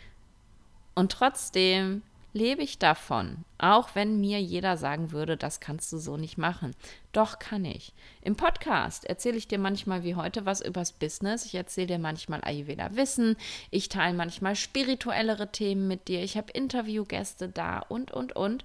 [0.95, 2.01] Und trotzdem
[2.33, 6.75] lebe ich davon, auch wenn mir jeder sagen würde, das kannst du so nicht machen.
[7.11, 7.93] Doch kann ich.
[8.21, 11.45] Im Podcast erzähle ich dir manchmal wie heute was übers Business.
[11.45, 13.35] Ich erzähle dir manchmal Ayurveda Wissen.
[13.71, 16.23] Ich teile manchmal spirituellere Themen mit dir.
[16.23, 18.63] Ich habe Interviewgäste da und, und, und.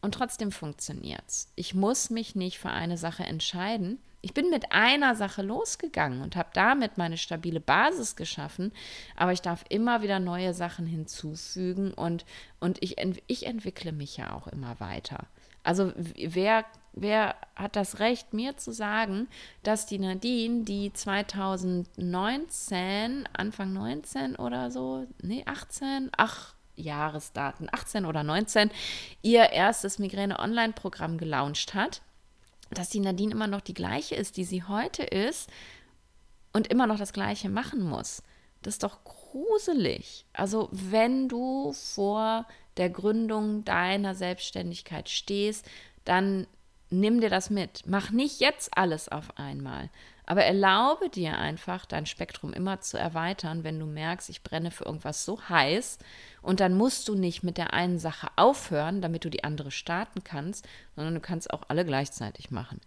[0.00, 1.48] Und trotzdem funktioniert es.
[1.54, 6.34] Ich muss mich nicht für eine Sache entscheiden, ich bin mit einer Sache losgegangen und
[6.34, 8.72] habe damit meine stabile Basis geschaffen,
[9.16, 12.24] aber ich darf immer wieder neue Sachen hinzufügen und,
[12.58, 15.26] und ich, ich entwickle mich ja auch immer weiter.
[15.62, 19.28] Also wer, wer hat das Recht, mir zu sagen,
[19.62, 28.24] dass die Nadine, die 2019, Anfang 19 oder so, nee, 18, ach, Jahresdaten, 18 oder
[28.24, 28.70] 19,
[29.20, 32.00] ihr erstes Migräne-Online-Programm gelauncht hat
[32.70, 35.50] dass die Nadine immer noch die gleiche ist, die sie heute ist
[36.52, 38.22] und immer noch das gleiche machen muss.
[38.62, 40.24] Das ist doch gruselig.
[40.32, 42.46] Also wenn du vor
[42.76, 45.66] der Gründung deiner Selbstständigkeit stehst,
[46.04, 46.46] dann
[46.90, 47.82] nimm dir das mit.
[47.86, 49.90] Mach nicht jetzt alles auf einmal,
[50.26, 54.84] aber erlaube dir einfach, dein Spektrum immer zu erweitern, wenn du merkst, ich brenne für
[54.84, 55.98] irgendwas so heiß.
[56.40, 60.24] Und dann musst du nicht mit der einen Sache aufhören, damit du die andere starten
[60.24, 60.66] kannst,
[60.96, 62.80] sondern du kannst auch alle gleichzeitig machen.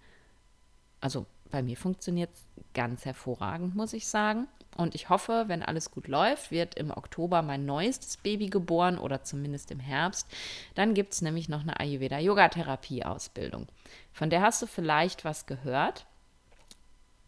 [1.00, 4.48] Also bei mir funktioniert es ganz hervorragend, muss ich sagen.
[4.76, 9.24] Und ich hoffe, wenn alles gut läuft, wird im Oktober mein neuestes Baby geboren oder
[9.24, 10.28] zumindest im Herbst.
[10.76, 13.68] Dann gibt es nämlich noch eine Ayurveda-Yoga-Therapie-Ausbildung.
[14.12, 16.07] Von der hast du vielleicht was gehört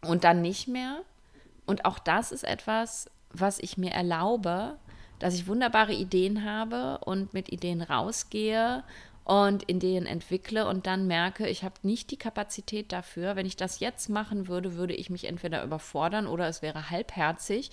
[0.02, 1.02] und dann nicht mehr.
[1.66, 4.76] Und auch das ist etwas, was ich mir erlaube,
[5.18, 8.82] dass ich wunderbare Ideen habe und mit Ideen rausgehe
[9.24, 13.36] und Ideen entwickle und dann merke, ich habe nicht die Kapazität dafür.
[13.36, 17.70] Wenn ich das jetzt machen würde, würde ich mich entweder überfordern oder es wäre halbherzig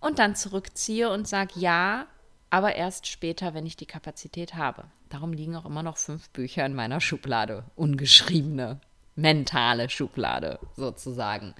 [0.00, 2.06] und dann zurückziehe und sage ja,
[2.50, 4.84] aber erst später, wenn ich die Kapazität habe.
[5.08, 8.80] Darum liegen auch immer noch fünf Bücher in meiner Schublade, ungeschriebene,
[9.16, 11.54] mentale Schublade sozusagen.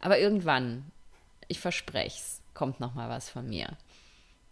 [0.00, 0.90] Aber irgendwann,
[1.46, 3.76] ich verspreche es, kommt noch mal was von mir.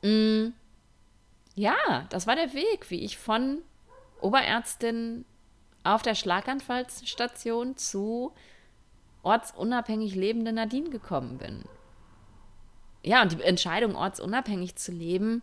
[0.02, 0.52] Mm,
[1.54, 3.62] ja, das war der Weg, wie ich von
[4.20, 5.24] Oberärztin
[5.84, 8.32] auf der Schlaganfallstation zu
[9.22, 11.64] ortsunabhängig lebende Nadine gekommen bin.
[13.02, 15.42] Ja, und die Entscheidung, ortsunabhängig zu leben,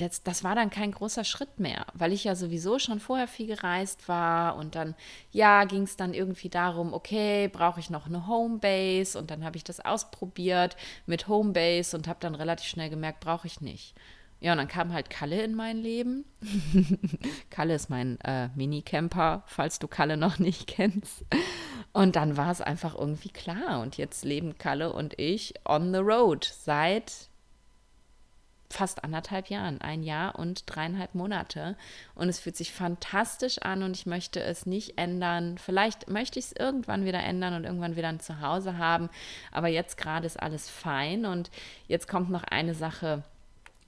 [0.00, 3.46] das, das war dann kein großer Schritt mehr, weil ich ja sowieso schon vorher viel
[3.46, 4.94] gereist war und dann,
[5.30, 9.56] ja, ging es dann irgendwie darum, okay, brauche ich noch eine Homebase und dann habe
[9.56, 10.76] ich das ausprobiert
[11.06, 13.94] mit Homebase und habe dann relativ schnell gemerkt, brauche ich nicht.
[14.42, 16.24] Ja, und dann kam halt Kalle in mein Leben.
[17.50, 21.26] Kalle ist mein äh, Minicamper, falls du Kalle noch nicht kennst.
[21.92, 23.80] Und dann war es einfach irgendwie klar.
[23.80, 27.28] Und jetzt leben Kalle und ich on the road seit
[28.70, 31.76] fast anderthalb Jahren, ein Jahr und dreieinhalb Monate.
[32.14, 35.58] Und es fühlt sich fantastisch an und ich möchte es nicht ändern.
[35.58, 39.10] Vielleicht möchte ich es irgendwann wieder ändern und irgendwann wieder ein Zuhause haben.
[39.50, 41.26] Aber jetzt gerade ist alles fein.
[41.26, 41.50] Und
[41.88, 43.24] jetzt kommt noch eine Sache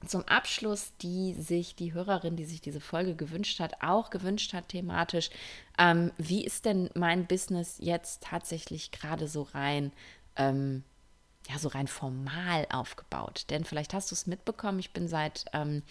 [0.06, 4.68] zum Abschluss, die sich die Hörerin, die sich diese Folge gewünscht hat, auch gewünscht hat
[4.68, 5.30] thematisch.
[5.78, 9.92] Ähm, wie ist denn mein Business jetzt tatsächlich gerade so rein?
[10.36, 10.82] Ähm,
[11.52, 13.44] ja, so rein formal aufgebaut.
[13.50, 15.82] Denn vielleicht hast du es mitbekommen, ich bin seit, ähm,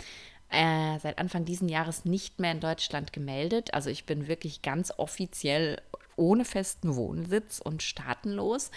[0.49, 3.73] äh, seit Anfang diesen Jahres nicht mehr in Deutschland gemeldet.
[3.73, 5.81] Also ich bin wirklich ganz offiziell
[6.15, 8.71] ohne festen Wohnsitz und staatenlos.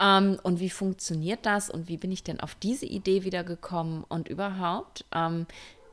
[0.00, 4.04] Ähm, und wie funktioniert das und wie bin ich denn auf diese Idee wieder gekommen
[4.08, 5.04] und überhaupt?
[5.14, 5.46] Ähm,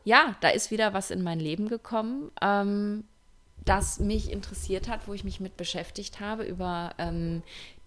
[0.04, 3.06] ja, da ist wieder was in mein Leben gekommen, ähm,
[3.66, 7.41] das mich interessiert hat, wo ich mich mit beschäftigt habe über ähm,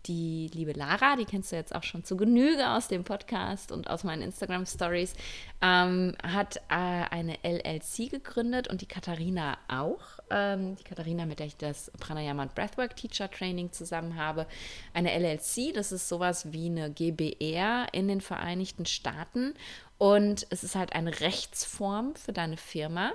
[0.06, 3.90] die liebe Lara, die kennst du jetzt auch schon zu Genüge aus dem Podcast und
[3.90, 5.14] aus meinen Instagram Stories,
[5.60, 6.74] ähm, hat äh,
[7.10, 10.00] eine LLC gegründet und die Katharina auch.
[10.30, 14.46] Ähm, die Katharina, mit der ich das Pranayama und Breathwork Teacher Training zusammen habe.
[14.94, 19.54] Eine LLC, das ist sowas wie eine GBR in den Vereinigten Staaten
[19.98, 23.12] und es ist halt eine Rechtsform für deine Firma.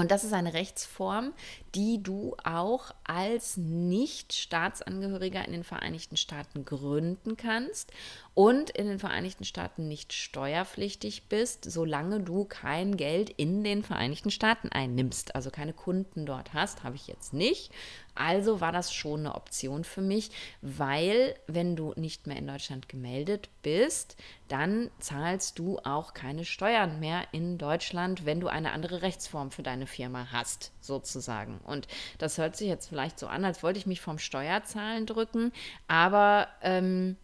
[0.00, 1.34] Und das ist eine Rechtsform,
[1.74, 7.92] die du auch als Nicht-Staatsangehöriger in den Vereinigten Staaten gründen kannst
[8.32, 14.30] und in den Vereinigten Staaten nicht steuerpflichtig bist, solange du kein Geld in den Vereinigten
[14.30, 17.70] Staaten einnimmst, also keine Kunden dort hast, habe ich jetzt nicht.
[18.20, 22.86] Also war das schon eine Option für mich, weil wenn du nicht mehr in Deutschland
[22.86, 24.18] gemeldet bist,
[24.48, 29.62] dann zahlst du auch keine Steuern mehr in Deutschland, wenn du eine andere Rechtsform für
[29.62, 31.60] deine Firma hast, sozusagen.
[31.64, 35.50] Und das hört sich jetzt vielleicht so an, als wollte ich mich vom Steuerzahlen drücken,
[35.88, 37.16] aber ähm,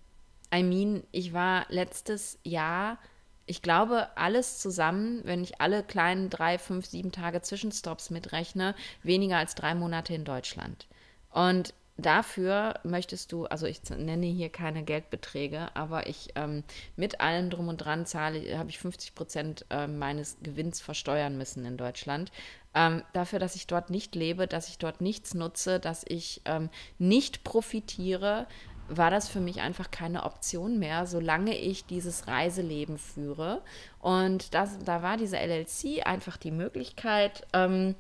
[0.54, 2.98] I mean, ich war letztes Jahr,
[3.46, 9.38] ich glaube, alles zusammen, wenn ich alle kleinen drei, fünf, sieben Tage Zwischenstops mitrechne, weniger
[9.38, 10.86] als drei Monate in Deutschland.
[11.30, 16.64] Und dafür möchtest du, also ich nenne hier keine Geldbeträge, aber ich ähm,
[16.96, 21.64] mit allem drum und dran zahle, habe ich 50 Prozent äh, meines Gewinns versteuern müssen
[21.64, 22.32] in Deutschland.
[22.74, 26.68] Ähm, dafür, dass ich dort nicht lebe, dass ich dort nichts nutze, dass ich ähm,
[26.98, 28.46] nicht profitiere,
[28.88, 33.62] war das für mich einfach keine Option mehr, solange ich dieses Reiseleben führe.
[34.00, 37.94] Und das, da war diese LLC einfach die Möglichkeit, ähm,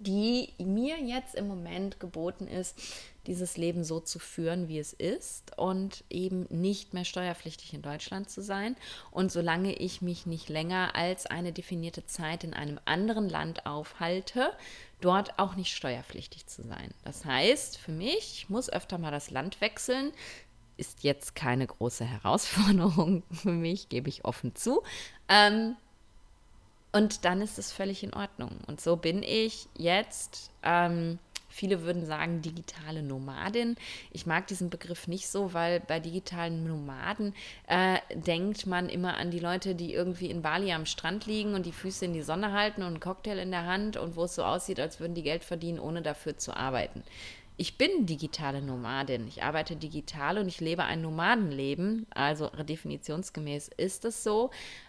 [0.00, 2.78] die mir jetzt im Moment geboten ist,
[3.26, 8.30] dieses Leben so zu führen, wie es ist und eben nicht mehr steuerpflichtig in Deutschland
[8.30, 8.76] zu sein.
[9.10, 14.52] Und solange ich mich nicht länger als eine definierte Zeit in einem anderen Land aufhalte,
[15.00, 16.92] dort auch nicht steuerpflichtig zu sein.
[17.04, 20.12] Das heißt, für mich, ich muss öfter mal das Land wechseln,
[20.76, 24.82] ist jetzt keine große Herausforderung für mich, gebe ich offen zu.
[25.28, 25.76] Ähm,
[26.92, 28.58] und dann ist es völlig in Ordnung.
[28.66, 31.18] Und so bin ich jetzt, ähm,
[31.50, 33.76] viele würden sagen, digitale Nomadin.
[34.10, 37.34] Ich mag diesen Begriff nicht so, weil bei digitalen Nomaden
[37.66, 41.66] äh, denkt man immer an die Leute, die irgendwie in Bali am Strand liegen und
[41.66, 44.34] die Füße in die Sonne halten und einen Cocktail in der Hand und wo es
[44.34, 47.02] so aussieht, als würden die Geld verdienen, ohne dafür zu arbeiten
[47.60, 49.28] ich bin digitale Nomadin.
[49.28, 52.06] Ich arbeite digital und ich lebe ein Nomadenleben.
[52.08, 54.48] Also definitionsgemäß ist es so.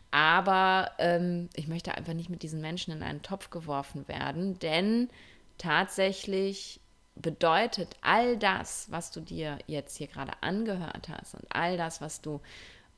[0.10, 5.10] Aber ähm, ich möchte einfach nicht mit diesen Menschen in einen Topf geworfen werden, denn
[5.62, 6.80] tatsächlich
[7.16, 12.22] bedeutet all das, was du dir jetzt hier gerade angehört hast und all das, was
[12.22, 12.42] du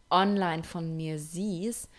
[0.10, 1.90] online von mir siehst,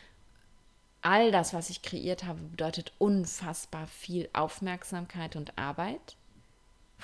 [1.02, 6.16] all das, was ich kreiert habe, bedeutet unfassbar viel Aufmerksamkeit und Arbeit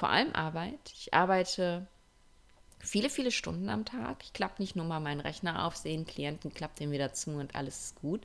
[0.01, 0.79] vor allem Arbeit.
[0.95, 1.87] Ich arbeite
[2.81, 4.19] viele, viele Stunden am Tag.
[4.23, 7.31] Ich klappe nicht nur mal meinen Rechner auf, sehe einen Klienten, klappe den wieder zu
[7.31, 8.23] und alles ist gut.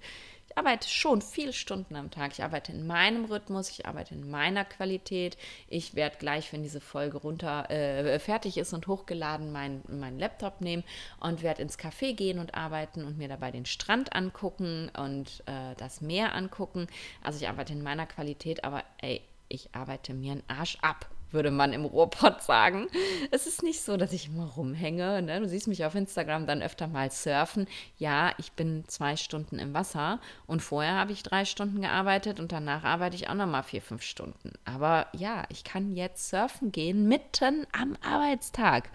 [0.48, 2.32] Ich arbeite schon viele Stunden am Tag.
[2.32, 5.38] Ich arbeite in meinem Rhythmus, ich arbeite in meiner Qualität.
[5.68, 10.62] Ich werde gleich, wenn diese Folge runter äh, fertig ist und hochgeladen, meinen mein Laptop
[10.62, 10.84] nehmen
[11.20, 15.76] und werde ins Café gehen und arbeiten und mir dabei den Strand angucken und äh,
[15.78, 16.88] das Meer angucken.
[17.22, 21.52] Also ich arbeite in meiner Qualität, aber ey, ich arbeite mir einen Arsch ab würde
[21.52, 22.88] man im Ruhrpott sagen.
[23.32, 25.22] Es ist nicht so, dass ich immer rumhänge.
[25.22, 25.40] Ne?
[25.40, 27.68] Du siehst mich auf Instagram dann öfter mal surfen.
[27.98, 32.52] Ja, ich bin zwei Stunden im Wasser und vorher habe ich drei Stunden gearbeitet und
[32.52, 34.54] danach arbeite ich auch nochmal vier, fünf Stunden.
[34.66, 38.90] Aber ja, ich kann jetzt surfen gehen mitten am Arbeitstag.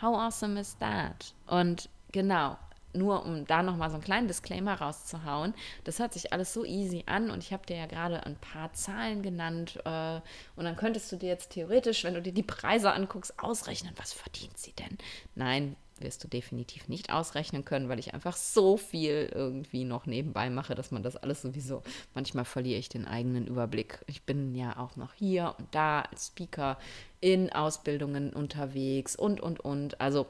[0.00, 1.34] How awesome is that?
[1.46, 2.56] Und genau,
[2.96, 7.04] nur um da nochmal so einen kleinen Disclaimer rauszuhauen, das hört sich alles so easy
[7.06, 10.20] an und ich habe dir ja gerade ein paar Zahlen genannt äh,
[10.56, 14.12] und dann könntest du dir jetzt theoretisch, wenn du dir die Preise anguckst, ausrechnen, was
[14.12, 14.98] verdient sie denn?
[15.34, 20.50] Nein, wirst du definitiv nicht ausrechnen können, weil ich einfach so viel irgendwie noch nebenbei
[20.50, 21.82] mache, dass man das alles sowieso,
[22.14, 24.00] manchmal verliere ich den eigenen Überblick.
[24.06, 26.78] Ich bin ja auch noch hier und da als Speaker
[27.20, 30.00] in Ausbildungen unterwegs und, und, und.
[30.00, 30.26] Also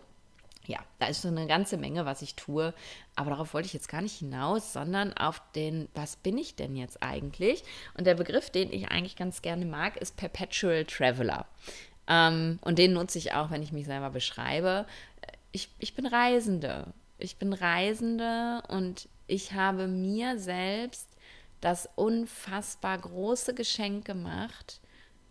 [0.68, 2.74] ja, da ist so eine ganze Menge, was ich tue.
[3.14, 6.76] Aber darauf wollte ich jetzt gar nicht hinaus, sondern auf den, was bin ich denn
[6.76, 7.64] jetzt eigentlich?
[7.96, 11.46] Und der Begriff, den ich eigentlich ganz gerne mag, ist Perpetual Traveler.
[12.08, 14.86] Ähm, und den nutze ich auch, wenn ich mich selber beschreibe.
[15.52, 16.92] Ich, ich bin Reisende.
[17.18, 21.08] Ich bin Reisende und ich habe mir selbst
[21.60, 24.80] das unfassbar große Geschenk gemacht,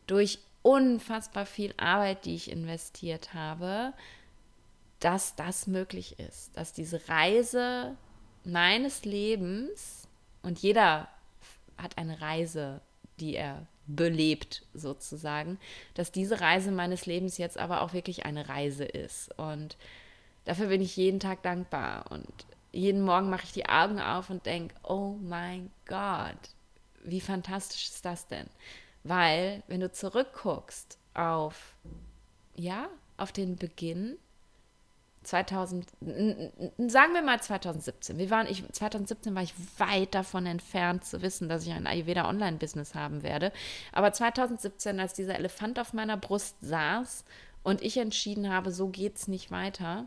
[0.07, 3.93] durch unfassbar viel Arbeit, die ich investiert habe,
[5.05, 7.95] dass das möglich ist, dass diese Reise
[8.43, 10.07] meines Lebens
[10.41, 11.07] und jeder
[11.77, 12.81] hat eine Reise,
[13.19, 15.59] die er belebt sozusagen,
[15.93, 19.77] dass diese Reise meines Lebens jetzt aber auch wirklich eine Reise ist und
[20.45, 22.27] dafür bin ich jeden Tag dankbar und
[22.71, 26.49] jeden Morgen mache ich die Augen auf und denke, oh mein Gott,
[27.03, 28.47] wie fantastisch ist das denn?
[29.03, 31.75] Weil wenn du zurückguckst auf
[32.55, 34.17] ja, auf den Beginn
[35.25, 38.17] 2000, sagen wir mal 2017.
[38.17, 42.29] Wir waren, ich, 2017 war ich weit davon entfernt zu wissen, dass ich ein Ayurveda
[42.29, 43.51] Online-Business haben werde.
[43.91, 47.25] Aber 2017, als dieser Elefant auf meiner Brust saß
[47.63, 50.05] und ich entschieden habe, so geht's nicht weiter,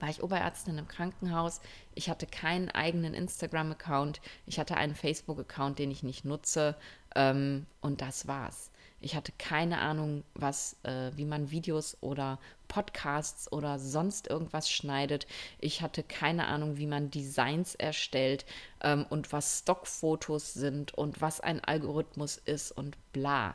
[0.00, 1.60] war ich Oberärztin im Krankenhaus.
[1.94, 4.20] Ich hatte keinen eigenen Instagram-Account.
[4.46, 6.76] Ich hatte einen Facebook-Account, den ich nicht nutze.
[7.14, 8.70] Ähm, und das war's.
[9.00, 12.38] Ich hatte keine Ahnung, was, äh, wie man Videos oder
[12.74, 15.28] Podcasts oder sonst irgendwas schneidet.
[15.60, 18.44] Ich hatte keine Ahnung, wie man Designs erstellt
[18.80, 23.54] ähm, und was Stockfotos sind und was ein Algorithmus ist und bla.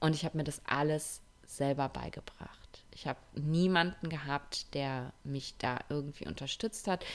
[0.00, 2.82] Und ich habe mir das alles selber beigebracht.
[2.90, 7.06] Ich habe niemanden gehabt, der mich da irgendwie unterstützt hat.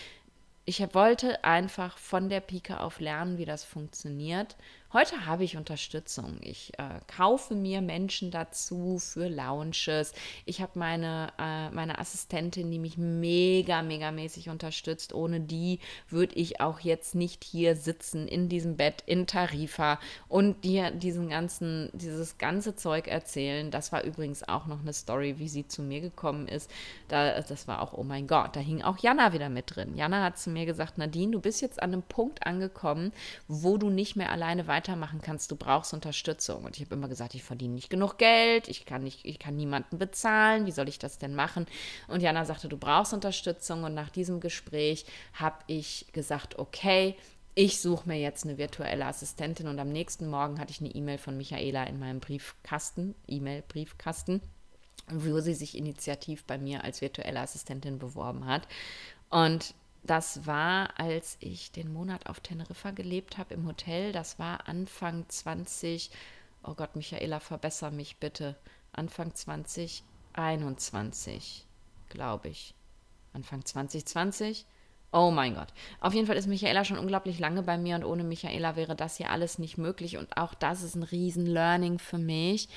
[0.64, 4.56] Ich wollte einfach von der Pike auf lernen, wie das funktioniert
[4.94, 6.38] Heute habe ich Unterstützung.
[6.41, 10.14] Ich äh, kaufe mir Menschen dazu für Launches.
[10.46, 15.12] Ich habe meine, äh, meine Assistentin, die mich mega, mega mäßig unterstützt.
[15.12, 15.80] Ohne die
[16.10, 21.28] würde ich auch jetzt nicht hier sitzen in diesem Bett in Tarifa und dir diesen
[21.28, 23.72] ganzen, dieses ganze Zeug erzählen.
[23.72, 26.70] Das war übrigens auch noch eine Story, wie sie zu mir gekommen ist.
[27.08, 29.98] Da, das war auch, oh mein Gott, da hing auch Jana wieder mit drin.
[29.98, 33.12] Jana hat zu mir gesagt, Nadine, du bist jetzt an einem Punkt angekommen,
[33.48, 36.66] wo du nicht mehr alleine weiter weitermachen kannst, du brauchst Unterstützung.
[36.66, 39.56] Und ich habe immer gesagt, ich verdiene nicht genug Geld, ich kann, nicht, ich kann
[39.56, 41.66] niemanden bezahlen, wie soll ich das denn machen?
[42.08, 43.84] Und Jana sagte, du brauchst Unterstützung.
[43.84, 47.16] Und nach diesem Gespräch habe ich gesagt, okay,
[47.56, 49.68] ich suche mir jetzt eine virtuelle Assistentin.
[49.68, 54.42] Und am nächsten Morgen hatte ich eine E-Mail von Michaela in meinem Briefkasten, E-Mail-Briefkasten
[55.10, 58.70] wo sie sich initiativ bei mir als virtuelle Assistentin beworben hat.
[59.30, 64.12] Und das war, als ich den Monat auf Teneriffa gelebt habe im Hotel.
[64.12, 66.12] Das war Anfang 20,
[66.64, 68.58] oh Gott, Michaela, verbessere mich bitte.
[68.91, 71.66] Anfang 2021,
[72.10, 72.76] glaube ich.
[73.32, 74.66] Anfang 2020.
[75.12, 75.74] Oh mein Gott.
[76.01, 79.18] Auf jeden Fall ist Michaela schon unglaublich lange bei mir und ohne Michaela wäre das
[79.18, 80.18] hier alles nicht möglich.
[80.18, 82.68] Und auch das ist ein riesen Learning für mich.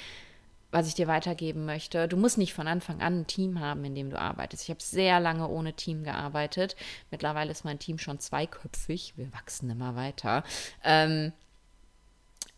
[0.71, 2.09] Was ich dir weitergeben möchte.
[2.09, 4.64] Du musst nicht von Anfang an ein Team haben, in dem du arbeitest.
[4.64, 6.77] Ich habe sehr lange ohne Team gearbeitet.
[7.11, 9.14] Mittlerweile ist mein Team schon zweiköpfig.
[9.17, 10.43] Wir wachsen immer weiter.
[10.85, 11.33] Ähm,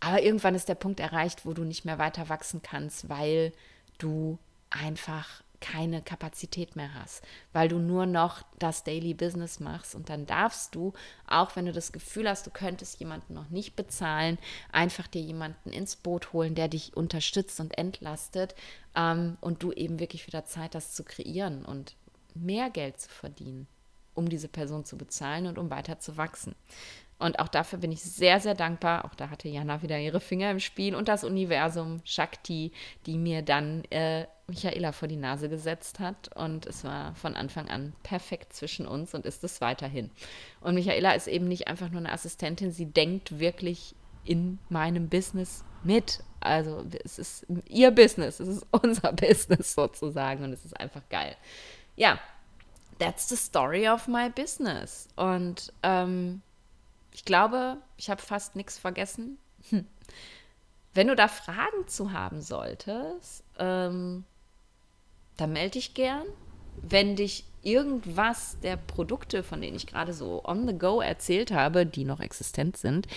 [0.00, 3.52] aber irgendwann ist der Punkt erreicht, wo du nicht mehr weiter wachsen kannst, weil
[3.98, 4.38] du
[4.70, 10.26] einfach keine Kapazität mehr hast, weil du nur noch das Daily Business machst und dann
[10.26, 10.92] darfst du,
[11.26, 14.38] auch wenn du das Gefühl hast, du könntest jemanden noch nicht bezahlen,
[14.72, 18.54] einfach dir jemanden ins Boot holen, der dich unterstützt und entlastet
[18.94, 21.96] ähm, und du eben wirklich wieder Zeit hast zu kreieren und
[22.34, 23.66] mehr Geld zu verdienen,
[24.14, 26.54] um diese Person zu bezahlen und um weiter zu wachsen.
[27.18, 29.04] Und auch dafür bin ich sehr, sehr dankbar.
[29.04, 32.72] Auch da hatte Jana wieder ihre Finger im Spiel und das Universum, Shakti,
[33.06, 36.34] die mir dann äh, Michaela vor die Nase gesetzt hat.
[36.34, 40.10] Und es war von Anfang an perfekt zwischen uns und ist es weiterhin.
[40.60, 43.94] Und Michaela ist eben nicht einfach nur eine Assistentin, sie denkt wirklich
[44.24, 46.22] in meinem Business mit.
[46.40, 51.36] Also es ist ihr Business, es ist unser Business sozusagen und es ist einfach geil.
[51.96, 52.18] Ja,
[52.98, 55.08] that's the story of my business.
[55.16, 56.42] Und ähm,
[57.12, 59.38] ich glaube, ich habe fast nichts vergessen.
[59.70, 59.86] Hm.
[60.94, 64.24] Wenn du da Fragen zu haben solltest, ähm,
[65.38, 66.24] dann melde dich gern.
[66.82, 71.86] Wenn dich irgendwas der Produkte, von denen ich gerade so on the go erzählt habe,
[71.86, 73.08] die noch existent sind,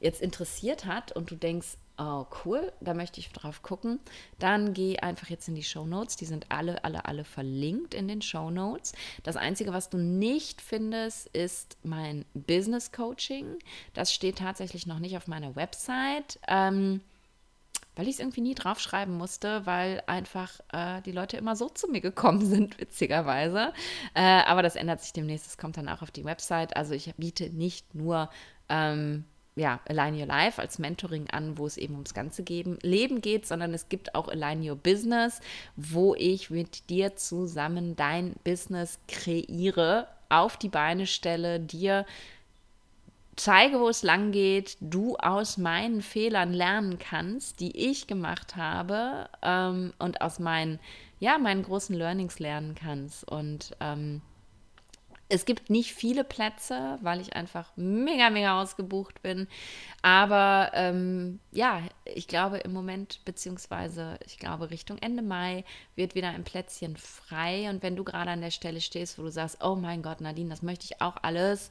[0.00, 4.00] jetzt interessiert hat und du denkst, oh cool, da möchte ich drauf gucken,
[4.38, 6.16] dann geh einfach jetzt in die Show Notes.
[6.16, 8.92] Die sind alle, alle, alle verlinkt in den Show Notes.
[9.22, 13.58] Das Einzige, was du nicht findest, ist mein Business Coaching.
[13.94, 16.38] Das steht tatsächlich noch nicht auf meiner Website.
[16.48, 17.00] Ähm,
[17.96, 21.88] weil ich es irgendwie nie draufschreiben musste, weil einfach äh, die Leute immer so zu
[21.88, 23.72] mir gekommen sind, witzigerweise.
[24.14, 26.76] Äh, aber das ändert sich demnächst, es kommt dann auch auf die Website.
[26.76, 28.30] Also ich biete nicht nur
[28.68, 29.24] ähm,
[29.56, 33.46] ja, Align Your Life als Mentoring an, wo es eben ums ganze Geben, Leben geht,
[33.46, 35.40] sondern es gibt auch Align Your Business,
[35.76, 42.04] wo ich mit dir zusammen dein Business kreiere, auf die Beine stelle, dir
[43.36, 49.28] zeige, wo es lang geht, du aus meinen Fehlern lernen kannst, die ich gemacht habe
[49.42, 50.80] ähm, und aus meinen,
[51.20, 53.30] ja, meinen großen Learnings lernen kannst.
[53.30, 54.22] Und ähm,
[55.28, 59.48] es gibt nicht viele Plätze, weil ich einfach mega, mega ausgebucht bin.
[60.00, 65.64] Aber ähm, ja, ich glaube im Moment, beziehungsweise ich glaube Richtung Ende Mai
[65.96, 67.68] wird wieder ein Plätzchen frei.
[67.68, 70.50] Und wenn du gerade an der Stelle stehst, wo du sagst, oh mein Gott, Nadine,
[70.50, 71.70] das möchte ich auch alles,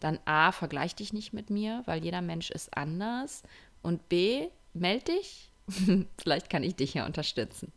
[0.00, 3.42] dann A, vergleich dich nicht mit mir, weil jeder Mensch ist anders.
[3.82, 5.50] Und B, melde dich.
[6.18, 7.72] Vielleicht kann ich dich ja unterstützen.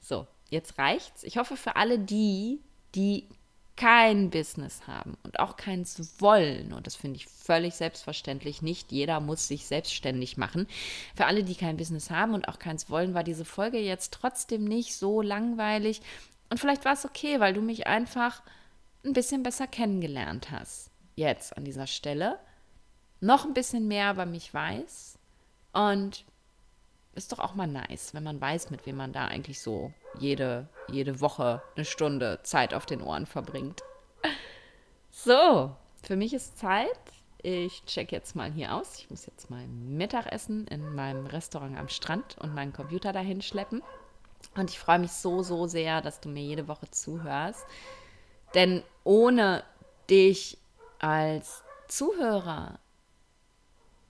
[0.00, 1.22] So, jetzt reicht's.
[1.24, 2.60] Ich hoffe für alle die,
[2.94, 3.28] die
[3.76, 9.18] kein Business haben und auch keins wollen, und das finde ich völlig selbstverständlich, nicht jeder
[9.18, 10.68] muss sich selbstständig machen.
[11.16, 14.64] Für alle, die kein Business haben und auch keins wollen, war diese Folge jetzt trotzdem
[14.64, 16.02] nicht so langweilig.
[16.50, 18.42] Und vielleicht war es okay, weil du mich einfach
[19.04, 20.90] ein bisschen besser kennengelernt hast.
[21.14, 22.38] Jetzt an dieser Stelle.
[23.20, 25.18] Noch ein bisschen mehr über mich weiß.
[25.72, 26.24] Und
[27.14, 30.68] ist doch auch mal nice, wenn man weiß, mit wem man da eigentlich so jede,
[30.88, 33.82] jede Woche eine Stunde Zeit auf den Ohren verbringt.
[35.10, 36.98] So, für mich ist Zeit.
[37.42, 38.98] Ich check jetzt mal hier aus.
[38.98, 43.82] Ich muss jetzt mal Mittagessen in meinem Restaurant am Strand und meinen Computer dahin schleppen.
[44.56, 47.64] Und ich freue mich so, so sehr, dass du mir jede Woche zuhörst.
[48.54, 49.62] Denn ohne
[50.10, 50.58] dich
[50.98, 52.78] als Zuhörer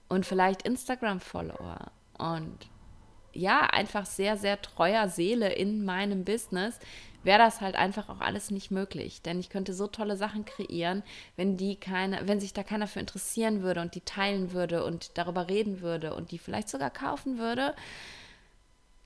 [0.07, 2.69] und vielleicht Instagram-Follower und
[3.35, 6.79] ja, einfach sehr, sehr treuer Seele in meinem Business,
[7.23, 9.21] wäre das halt einfach auch alles nicht möglich.
[9.21, 11.03] Denn ich könnte so tolle Sachen kreieren,
[11.35, 15.17] wenn die keine, wenn sich da keiner für interessieren würde und die teilen würde und
[15.17, 17.75] darüber reden würde und die vielleicht sogar kaufen würde.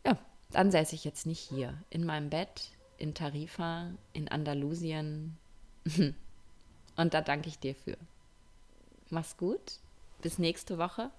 [0.05, 0.17] Ja,
[0.51, 5.37] dann säße ich jetzt nicht hier in meinem Bett in Tarifa, in Andalusien.
[6.99, 7.95] Und da danke ich dir für.
[9.09, 9.79] Mach's gut.
[10.21, 11.11] Bis nächste Woche.